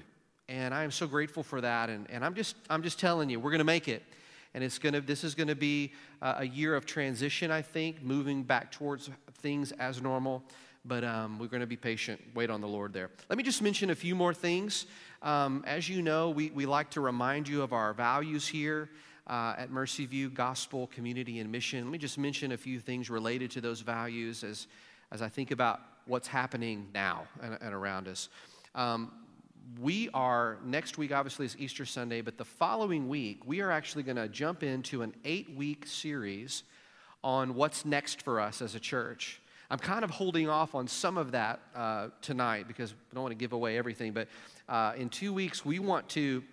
[0.50, 1.90] And I am so grateful for that.
[1.90, 4.04] And, and I'm, just, I'm just telling you, we're going to make it.
[4.56, 8.02] And it's gonna, this is going to be uh, a year of transition, I think,
[8.02, 9.10] moving back towards
[9.42, 10.44] things as normal.
[10.86, 13.12] But um, we're going to be patient, wait on the Lord there.
[13.30, 14.86] Let me just mention a few more things.
[15.22, 18.90] Um, as you know, we, we like to remind you of our values here
[19.30, 21.84] uh, at Mercy View Gospel, Community, and Mission.
[21.84, 24.68] Let me just mention a few things related to those values as,
[25.12, 28.30] as I think about what's happening now and, and around us.
[28.74, 29.12] Um,
[29.80, 34.02] we are, next week obviously is Easter Sunday, but the following week, we are actually
[34.02, 36.64] going to jump into an eight week series
[37.24, 39.42] on what's next for us as a church.
[39.70, 43.34] I'm kind of holding off on some of that uh, tonight because I don't want
[43.34, 44.28] to give away everything, but
[44.68, 46.44] uh, in two weeks, we want to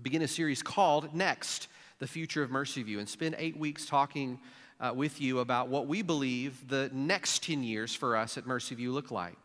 [0.00, 4.38] begin a series called Next the future of Mercy View and spend eight weeks talking
[4.80, 8.76] uh, with you about what we believe the next 10 years for us at Mercy
[8.76, 9.36] View look like.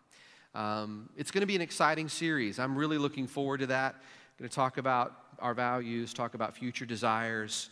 [0.54, 2.60] Um, it's going to be an exciting series.
[2.60, 3.96] I'm really looking forward to that.
[3.96, 4.02] I'm
[4.38, 7.70] going to talk about our values, talk about future desires,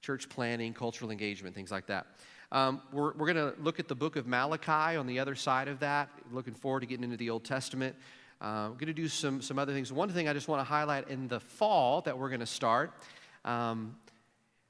[0.00, 2.06] church planning, cultural engagement, things like that.
[2.50, 5.68] Um, we're we're going to look at the book of Malachi on the other side
[5.68, 6.08] of that.
[6.32, 7.94] Looking forward to getting into the Old Testament.
[8.40, 9.92] We're going to do some, some other things.
[9.92, 12.92] One thing I just want to highlight in the fall that we're going to start
[13.44, 13.94] um,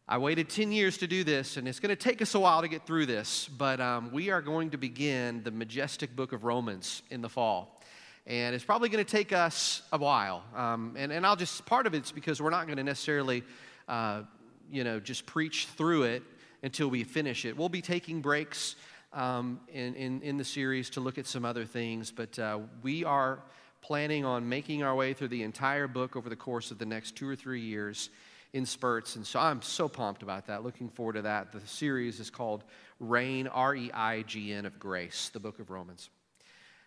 [0.06, 2.60] I waited 10 years to do this, and it's going to take us a while
[2.60, 6.44] to get through this, but um, we are going to begin the majestic book of
[6.44, 7.80] Romans in the fall.
[8.26, 10.44] And it's probably going to take us a while.
[10.54, 13.44] Um, and, and I'll just, part of it's because we're not going to necessarily,
[13.88, 14.24] uh,
[14.70, 16.22] you know, just preach through it
[16.62, 17.56] until we finish it.
[17.56, 18.76] We'll be taking breaks
[19.14, 23.04] um, in, in, in, the series to look at some other things, but uh, we
[23.04, 23.38] are
[23.80, 27.16] planning on making our way through the entire book over the course of the next
[27.16, 28.10] two or three years
[28.54, 29.16] in spurts.
[29.16, 30.62] And so I'm so pumped about that.
[30.62, 31.52] Looking forward to that.
[31.52, 32.62] The series is called
[33.00, 36.08] Reign, R E I G N of Grace, the book of Romans.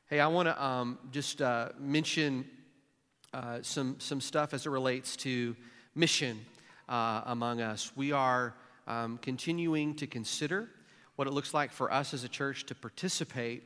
[0.10, 2.46] Hey, I want to um, just uh, mention
[3.34, 5.58] uh, some, some stuff as it relates to
[5.94, 6.40] mission
[6.88, 7.92] uh, among us.
[7.98, 8.56] We are
[8.88, 10.70] um, continuing to consider
[11.18, 13.64] what it looks like for us as a church to participate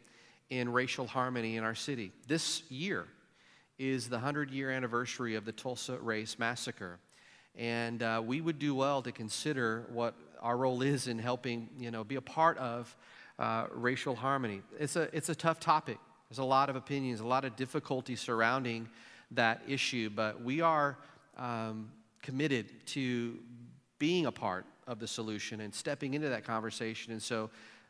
[0.49, 2.11] in racial harmony in our city.
[2.27, 3.05] This year
[3.77, 6.97] is the 100 year anniversary of the Tulsa Race Massacre.
[7.55, 11.91] And uh, we would do well to consider what our role is in helping, you
[11.91, 12.95] know, be a part of
[13.37, 14.61] uh, racial harmony.
[14.79, 15.97] It's a, it's a tough topic.
[16.29, 18.89] There's a lot of opinions, a lot of difficulty surrounding
[19.31, 20.97] that issue, but we are
[21.37, 23.37] um, committed to
[23.99, 27.13] being a part of the solution and stepping into that conversation.
[27.13, 27.49] And so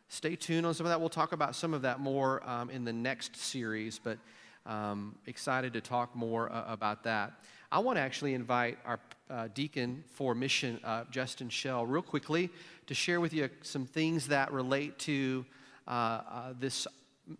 [0.10, 1.00] stay tuned on some of that.
[1.00, 4.18] We'll talk about some of that more um, in the next series, but
[4.66, 7.34] um, excited to talk more uh, about that.
[7.74, 12.50] I want to actually invite our uh, deacon for mission, uh, Justin Shell, real quickly
[12.88, 15.46] to share with you some things that relate to
[15.88, 16.86] uh, uh this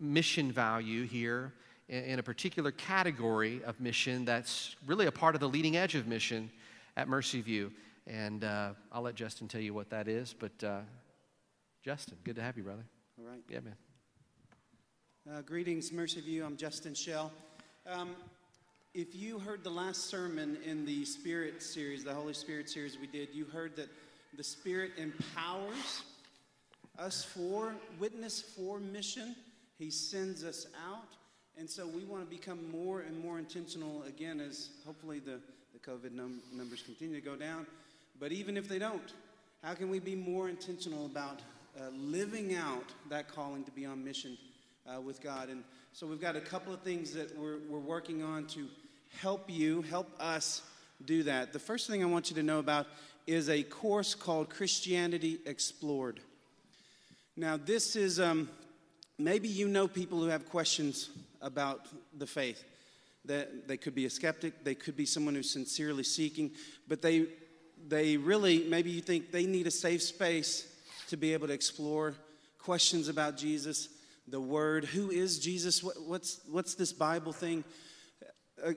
[0.00, 1.52] mission value here
[1.88, 5.94] in, in, a particular category of mission that's really a part of the leading edge
[5.94, 6.50] of mission
[6.96, 7.70] at Mercy View.
[8.06, 10.34] And uh, I'll let Justin tell you what that is.
[10.36, 10.80] But uh,
[11.84, 12.84] Justin, good to have you, brother.
[13.18, 13.42] All right.
[13.50, 15.42] Yeah, man.
[15.44, 16.42] greetings, Mercy View.
[16.44, 17.30] I'm Justin Shell.
[17.86, 18.16] Um,
[18.94, 23.06] if you heard the last sermon in the Spirit series, the Holy Spirit series we
[23.06, 23.88] did, you heard that
[24.36, 26.02] the Spirit empowers
[26.98, 29.34] us for witness, for mission.
[29.78, 31.08] He sends us out.
[31.56, 35.40] And so we want to become more and more intentional again as hopefully the,
[35.72, 37.66] the COVID num- numbers continue to go down.
[38.20, 39.14] But even if they don't,
[39.64, 41.40] how can we be more intentional about
[41.78, 44.36] uh, living out that calling to be on mission
[44.86, 45.48] uh, with God?
[45.48, 48.68] And so we've got a couple of things that we're, we're working on to
[49.20, 50.62] help you, help us
[51.04, 51.52] do that.
[51.52, 52.86] The first thing I want you to know about
[53.26, 56.20] is a course called Christianity Explored.
[57.36, 58.48] Now, this is um,
[59.18, 62.64] maybe you know people who have questions about the faith.
[63.24, 66.50] That they could be a skeptic, they could be someone who's sincerely seeking,
[66.88, 67.26] but they
[67.88, 70.66] they really maybe you think they need a safe space
[71.08, 72.14] to be able to explore
[72.58, 73.88] questions about Jesus,
[74.26, 74.84] the Word.
[74.86, 75.84] Who is Jesus?
[75.84, 77.62] What, what's what's this Bible thing?
[78.64, 78.72] Uh,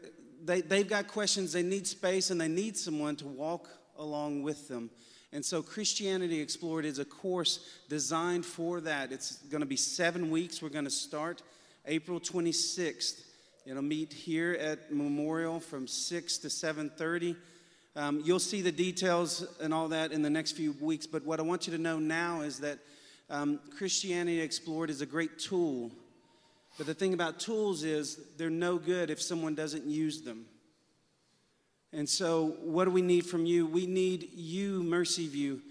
[0.45, 3.67] they, they've got questions, they need space, and they need someone to walk
[3.97, 4.89] along with them.
[5.31, 9.11] And so, Christianity Explored is a course designed for that.
[9.11, 10.61] It's going to be seven weeks.
[10.61, 11.41] We're going to start
[11.85, 13.21] April 26th.
[13.65, 17.35] It'll meet here at Memorial from 6 to 7:30.
[17.97, 21.39] Um, you'll see the details and all that in the next few weeks, but what
[21.39, 22.77] I want you to know now is that
[23.29, 25.91] um, Christianity Explored is a great tool.
[26.77, 30.45] But the thing about tools is they're no good if someone doesn't use them.
[31.93, 33.65] And so, what do we need from you?
[33.65, 35.61] We need you, Mercy View,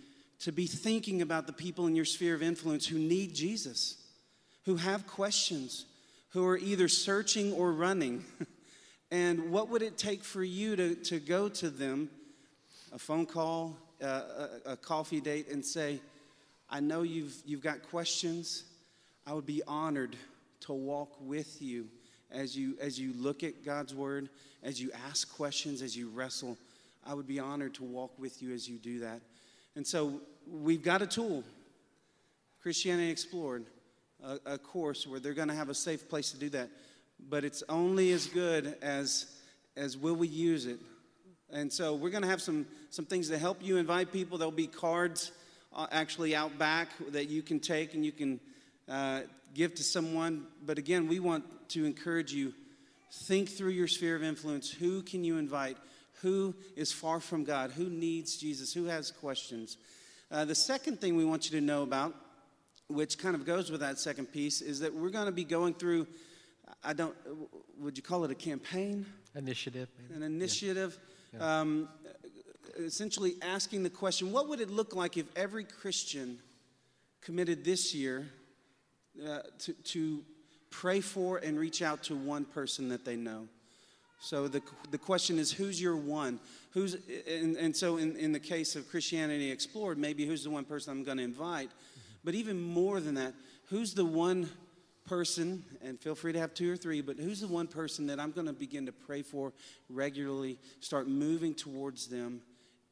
[0.40, 3.96] to be thinking about the people in your sphere of influence who need Jesus,
[4.64, 5.84] who have questions,
[6.30, 8.24] who are either searching or running.
[9.10, 12.08] and what would it take for you to, to go to them,
[12.94, 14.22] a phone call, uh,
[14.66, 16.00] a, a coffee date, and say,
[16.70, 18.64] I know you've, you've got questions.
[19.26, 20.16] I would be honored
[20.66, 21.88] to walk with you
[22.30, 24.28] as you as you look at God's word,
[24.62, 26.56] as you ask questions, as you wrestle.
[27.06, 29.20] I would be honored to walk with you as you do that.
[29.76, 31.44] And so we've got a tool,
[32.62, 33.66] Christianity Explored,
[34.22, 36.70] a, a course where they're going to have a safe place to do that.
[37.28, 39.26] But it's only as good as
[39.76, 40.78] as will we use it.
[41.50, 44.38] And so we're going to have some some things to help you invite people.
[44.38, 45.30] There'll be cards
[45.74, 48.40] uh, actually out back that you can take and you can
[48.88, 49.22] uh,
[49.54, 50.46] give to someone.
[50.64, 52.52] But again, we want to encourage you
[53.12, 54.70] think through your sphere of influence.
[54.70, 55.76] Who can you invite?
[56.22, 57.70] Who is far from God?
[57.72, 58.72] Who needs Jesus?
[58.72, 59.76] Who has questions?
[60.30, 62.14] Uh, the second thing we want you to know about,
[62.88, 65.74] which kind of goes with that second piece, is that we're going to be going
[65.74, 66.06] through.
[66.82, 67.14] I don't.
[67.78, 69.06] Would you call it a campaign?
[69.34, 69.88] Initiative.
[69.98, 70.14] Maybe?
[70.14, 70.98] An initiative.
[71.32, 71.38] Yeah.
[71.38, 71.60] Yeah.
[71.60, 71.88] Um,
[72.78, 76.38] essentially asking the question what would it look like if every Christian
[77.20, 78.28] committed this year
[79.22, 80.22] uh, to, to
[80.70, 83.46] pray for and reach out to one person that they know?
[84.20, 86.40] So the, the question is, who's your one?
[86.70, 86.96] Who's,
[87.28, 90.92] and, and so in, in the case of Christianity Explored, maybe who's the one person
[90.92, 91.70] I'm going to invite?
[92.24, 93.34] But even more than that,
[93.68, 94.48] who's the one
[95.06, 98.18] person, and feel free to have two or three, but who's the one person that
[98.18, 99.52] I'm going to begin to pray for
[99.90, 102.40] regularly, start moving towards them,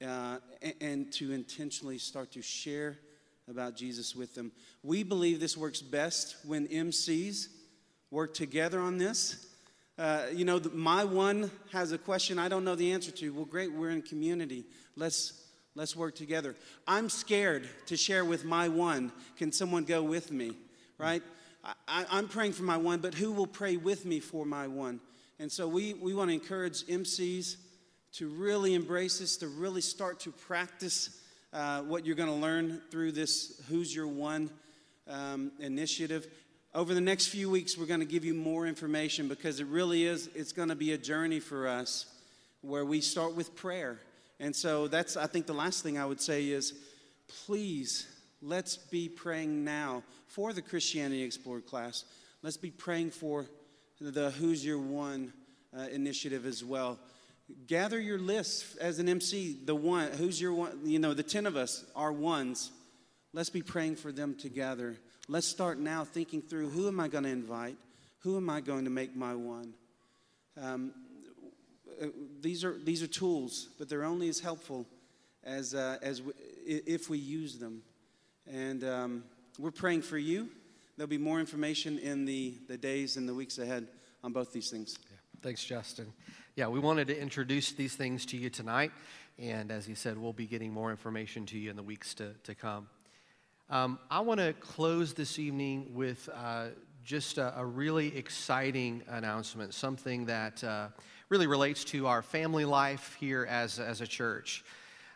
[0.06, 2.98] uh, and, and to intentionally start to share
[3.48, 4.52] about Jesus with them.
[4.82, 7.48] We believe this works best when MCs
[8.10, 9.46] work together on this.
[9.98, 13.32] Uh, you know, the, my one has a question I don't know the answer to.
[13.32, 14.64] Well, great, we're in community.
[14.96, 15.38] Let's
[15.74, 16.54] let's work together.
[16.86, 19.12] I'm scared to share with my one.
[19.36, 20.52] Can someone go with me?
[20.98, 21.22] Right?
[21.64, 25.00] I, I'm praying for my one, but who will pray with me for my one?
[25.38, 27.56] And so we, we want to encourage MCs
[28.14, 31.21] to really embrace this, to really start to practice
[31.52, 34.50] uh, what you're going to learn through this Who's Your One
[35.06, 36.26] um, initiative.
[36.74, 40.06] Over the next few weeks, we're going to give you more information because it really
[40.06, 42.06] is, it's going to be a journey for us
[42.62, 43.98] where we start with prayer.
[44.40, 46.72] And so that's, I think, the last thing I would say is
[47.46, 48.06] please,
[48.40, 52.04] let's be praying now for the Christianity Explored class.
[52.42, 53.46] Let's be praying for
[54.00, 55.32] the Who's Your One
[55.76, 56.98] uh, initiative as well
[57.66, 59.58] gather your list as an MC.
[59.64, 60.80] The one, who's your one?
[60.84, 62.70] You know, the 10 of us are ones.
[63.32, 64.96] Let's be praying for them together.
[65.28, 67.76] Let's start now thinking through who am I going to invite?
[68.20, 69.72] Who am I going to make my one?
[70.60, 70.92] Um,
[72.00, 72.06] uh,
[72.40, 74.86] these, are, these are tools, but they're only as helpful
[75.44, 76.32] as, uh, as we,
[76.66, 77.82] if we use them.
[78.50, 79.24] And um,
[79.58, 80.48] we're praying for you.
[80.96, 83.86] There'll be more information in the, the days and the weeks ahead
[84.22, 84.98] on both these things.
[85.10, 85.16] Yeah.
[85.42, 86.12] Thanks, Justin
[86.54, 88.92] yeah, we wanted to introduce these things to you tonight.
[89.38, 92.34] And as he said, we'll be getting more information to you in the weeks to,
[92.44, 92.88] to come.
[93.70, 96.66] Um, I want to close this evening with uh,
[97.04, 100.88] just a, a, really exciting announcement, something that uh,
[101.30, 104.62] really relates to our family life here as, as a church.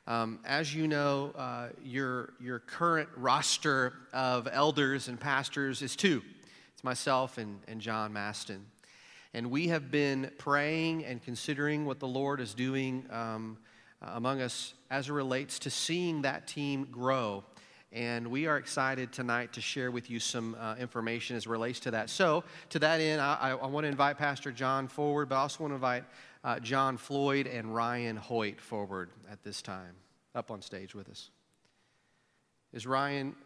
[0.07, 6.22] Um, as you know, uh, your, your current roster of elders and pastors is two
[6.72, 8.64] it's myself and, and John Maston.
[9.37, 13.59] And we have been praying and considering what the Lord is doing um,
[14.01, 17.45] among us as it relates to seeing that team grow.
[17.93, 21.80] And we are excited tonight to share with you some uh, information as it relates
[21.80, 22.09] to that.
[22.09, 25.64] So, to that end, I, I, want to invite Pastor John forward, but I also
[25.64, 26.05] want to invite
[26.43, 29.97] uh, John Floyd and Ryan Hoyt forward at this time,
[30.34, 31.28] up on stage with us.
[32.72, 33.37] Is Ryan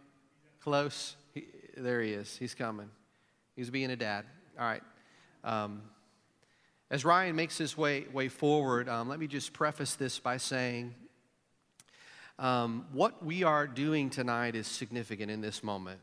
[0.61, 1.17] close?
[1.35, 2.37] He, there he is.
[2.37, 2.91] He's coming.
[3.57, 4.25] He's being a dad.
[4.57, 4.83] All right.
[5.43, 5.83] Um,
[6.91, 10.95] as Ryan makes his way, way forward, um, let me just preface this by saying
[12.39, 16.01] um, what we are doing tonight is significant in this moment.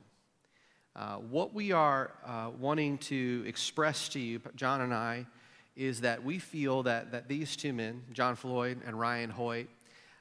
[0.95, 5.27] Uh, what we are uh, wanting to express to you, John and I,
[5.75, 9.67] is that we feel that, that these two men, John Floyd and Ryan Hoyt,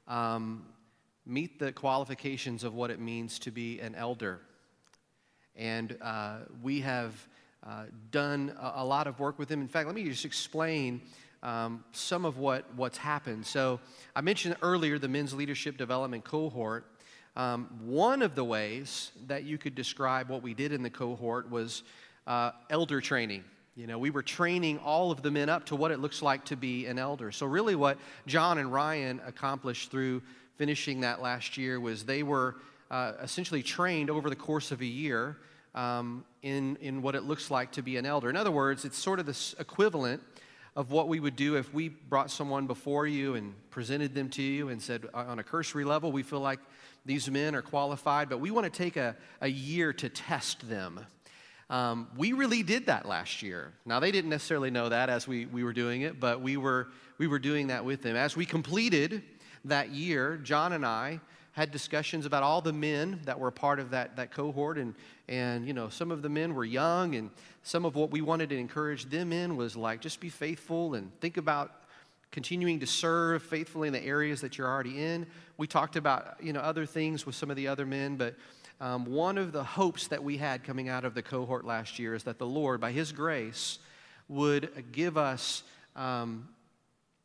[0.06, 0.66] um,
[1.24, 4.40] meet the qualifications of what it means to be an elder.
[5.54, 7.26] And uh, we have
[7.66, 9.60] uh, done a, a, lot of work with them.
[9.60, 11.00] In fact, let me just explain
[11.42, 13.44] um, some of what, what's happened.
[13.44, 13.80] So
[14.14, 16.86] I mentioned earlier the men's leadership development cohort.
[17.34, 21.50] Um, one of the ways that you could describe what we did in the cohort
[21.50, 21.82] was
[22.26, 23.42] uh, elder training.
[23.74, 26.44] You know, we were training all of the men up to what it looks like
[26.46, 27.30] to be an elder.
[27.30, 30.22] So, really, what John and Ryan accomplished through
[30.56, 32.56] finishing that last year was they were
[32.90, 35.36] uh, essentially trained over the course of a year
[35.76, 38.28] um, in, in what it looks like to be an elder.
[38.28, 40.22] In other words, it's sort of this equivalent
[40.74, 44.42] of what we would do if we brought someone before you and presented them to
[44.42, 46.60] you and said, on a cursory level, we feel like
[47.04, 51.00] these men are qualified, but we want to take a, a year to test them.
[51.70, 53.72] Um, we really did that last year.
[53.84, 56.88] Now, they didn't necessarily know that as we, we were doing it, but we were,
[57.18, 58.14] we were doing that with them.
[58.14, 59.22] As we completed
[59.64, 61.20] that year, John and I
[61.56, 64.76] had discussions about all the men that were part of that, that cohort.
[64.76, 64.94] And,
[65.26, 67.30] and, you know, some of the men were young, and
[67.62, 71.10] some of what we wanted to encourage them in was like, just be faithful and
[71.22, 71.72] think about
[72.30, 75.26] continuing to serve faithfully in the areas that you're already in.
[75.56, 78.34] We talked about, you know, other things with some of the other men, but
[78.78, 82.14] um, one of the hopes that we had coming out of the cohort last year
[82.14, 83.78] is that the Lord, by His grace,
[84.28, 85.62] would give us
[85.94, 86.48] um,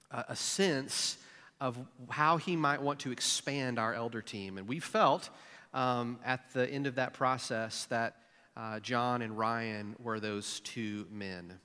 [0.10, 1.18] a, a sense
[1.62, 1.78] of
[2.10, 4.58] how he might want to expand our elder team.
[4.58, 5.30] And we felt
[5.74, 8.16] um, at the end of that process that
[8.58, 11.60] uh, John and Ryan were those two men.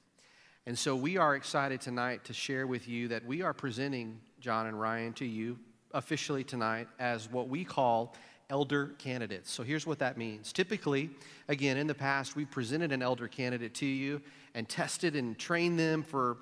[0.66, 4.66] And so we are excited tonight to share with you that we are presenting John
[4.66, 5.58] and Ryan to you
[5.94, 8.14] officially tonight as what we call
[8.50, 9.50] elder candidates.
[9.50, 10.52] So here's what that means.
[10.52, 11.10] Typically,
[11.48, 14.20] again, in the past, we presented an elder candidate to you
[14.54, 16.36] and tested and trained them for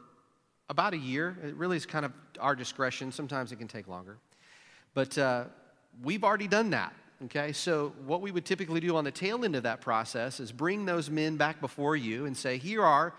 [0.68, 1.36] about a year.
[1.42, 3.12] It really is kind of our discretion.
[3.12, 4.16] Sometimes it can take longer.
[4.94, 5.44] But uh,
[6.02, 6.94] we've already done that.
[7.24, 10.50] Okay, so what we would typically do on the tail end of that process is
[10.50, 13.14] bring those men back before you and say, Here are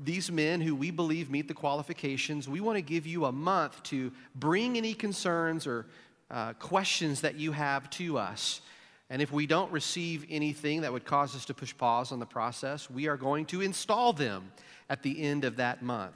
[0.00, 2.48] these men who we believe meet the qualifications.
[2.48, 5.86] We want to give you a month to bring any concerns or
[6.30, 8.60] uh, questions that you have to us.
[9.08, 12.26] And if we don't receive anything that would cause us to push pause on the
[12.26, 14.50] process, we are going to install them
[14.90, 16.14] at the end of that month.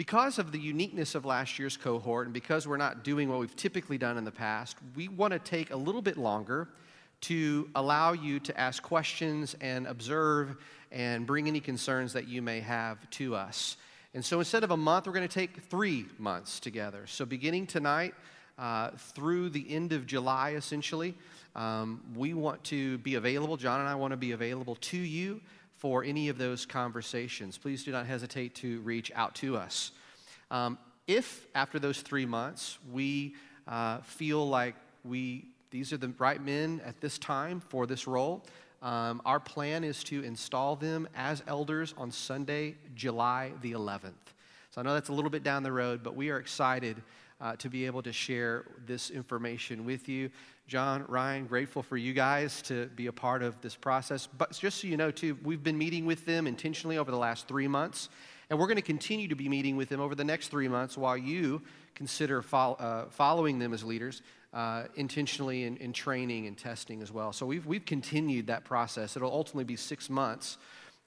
[0.00, 3.54] Because of the uniqueness of last year's cohort and because we're not doing what we've
[3.54, 6.68] typically done in the past, we want to take a little bit longer
[7.20, 10.56] to allow you to ask questions and observe
[10.90, 13.76] and bring any concerns that you may have to us.
[14.14, 17.06] And so instead of a month, we're going to take three months together.
[17.06, 18.14] So beginning tonight
[18.58, 21.14] uh, through the end of July, essentially,
[21.54, 23.58] um, we want to be available.
[23.58, 25.42] John and I want to be available to you
[25.80, 27.56] for any of those conversations.
[27.56, 29.92] Please do not hesitate to reach out to us.
[30.50, 33.34] Um, if after those three months we
[33.66, 34.74] uh, feel like
[35.04, 38.44] we these are the right men at this time for this role,
[38.82, 44.12] um, our plan is to install them as elders on Sunday, July the 11th.
[44.70, 47.00] So I know that's a little bit down the road, but we are excited
[47.40, 50.30] uh, to be able to share this information with you.
[50.70, 54.28] John, Ryan, grateful for you guys to be a part of this process.
[54.28, 57.48] But just so you know, too, we've been meeting with them intentionally over the last
[57.48, 58.08] three months,
[58.48, 60.96] and we're going to continue to be meeting with them over the next three months
[60.96, 61.60] while you
[61.96, 64.22] consider fo- uh, following them as leaders
[64.54, 67.32] uh, intentionally in, in, training and testing as well.
[67.32, 69.16] So we've, we've continued that process.
[69.16, 70.56] It'll ultimately be six months,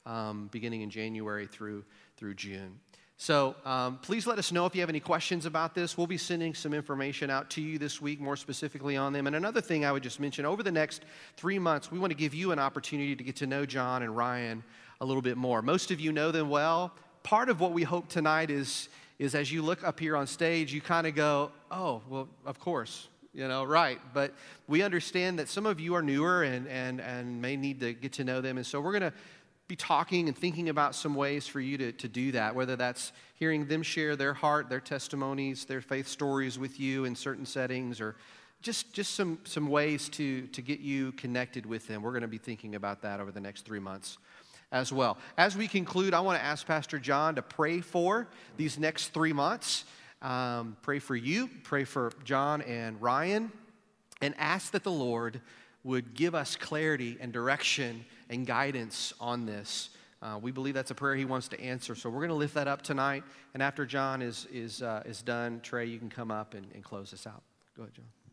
[0.04, 1.86] um, beginning in January through,
[2.18, 2.80] through June.
[3.16, 5.96] So um, please let us know if you have any questions about this.
[5.96, 9.26] We'll be sending some information out to you this week, more specifically on them.
[9.26, 11.04] And another thing I would just mention over the next
[11.36, 14.16] three months, we want to give you an opportunity to get to know John and
[14.16, 14.64] Ryan
[15.00, 15.62] a little bit more.
[15.62, 16.92] Most of you know them well.
[17.22, 18.88] Part of what we hope tonight is,
[19.18, 22.58] is as you look up here on stage, you kind of go, oh, well, of
[22.58, 24.00] course, you know, right.
[24.12, 24.34] But
[24.66, 28.12] we understand that some of you are newer and, and, and may need to get
[28.14, 28.56] to know them.
[28.56, 29.18] And so we're going to
[29.66, 33.12] be talking and thinking about some ways for you to, to do that, whether that's
[33.34, 38.00] hearing them share their heart, their testimonies, their faith stories with you in certain settings,
[38.00, 38.16] or
[38.60, 42.02] just, just some, some ways to, to get you connected with them.
[42.02, 44.18] We're going to be thinking about that over the next three months
[44.70, 45.16] as well.
[45.38, 49.32] As we conclude, I want to ask Pastor John to pray for these next three
[49.32, 49.84] months.
[50.20, 53.52] Um, pray for you, pray for John and Ryan,
[54.20, 55.40] and ask that the Lord
[55.84, 59.90] would give us clarity and direction and guidance on this.
[60.22, 61.94] Uh, we believe that's a prayer he wants to answer.
[61.94, 63.24] So we're going to lift that up tonight.
[63.52, 66.82] And after John is, is, uh, is done, Trey, you can come up and, and
[66.82, 67.42] close us out.
[67.76, 68.23] Go ahead, John.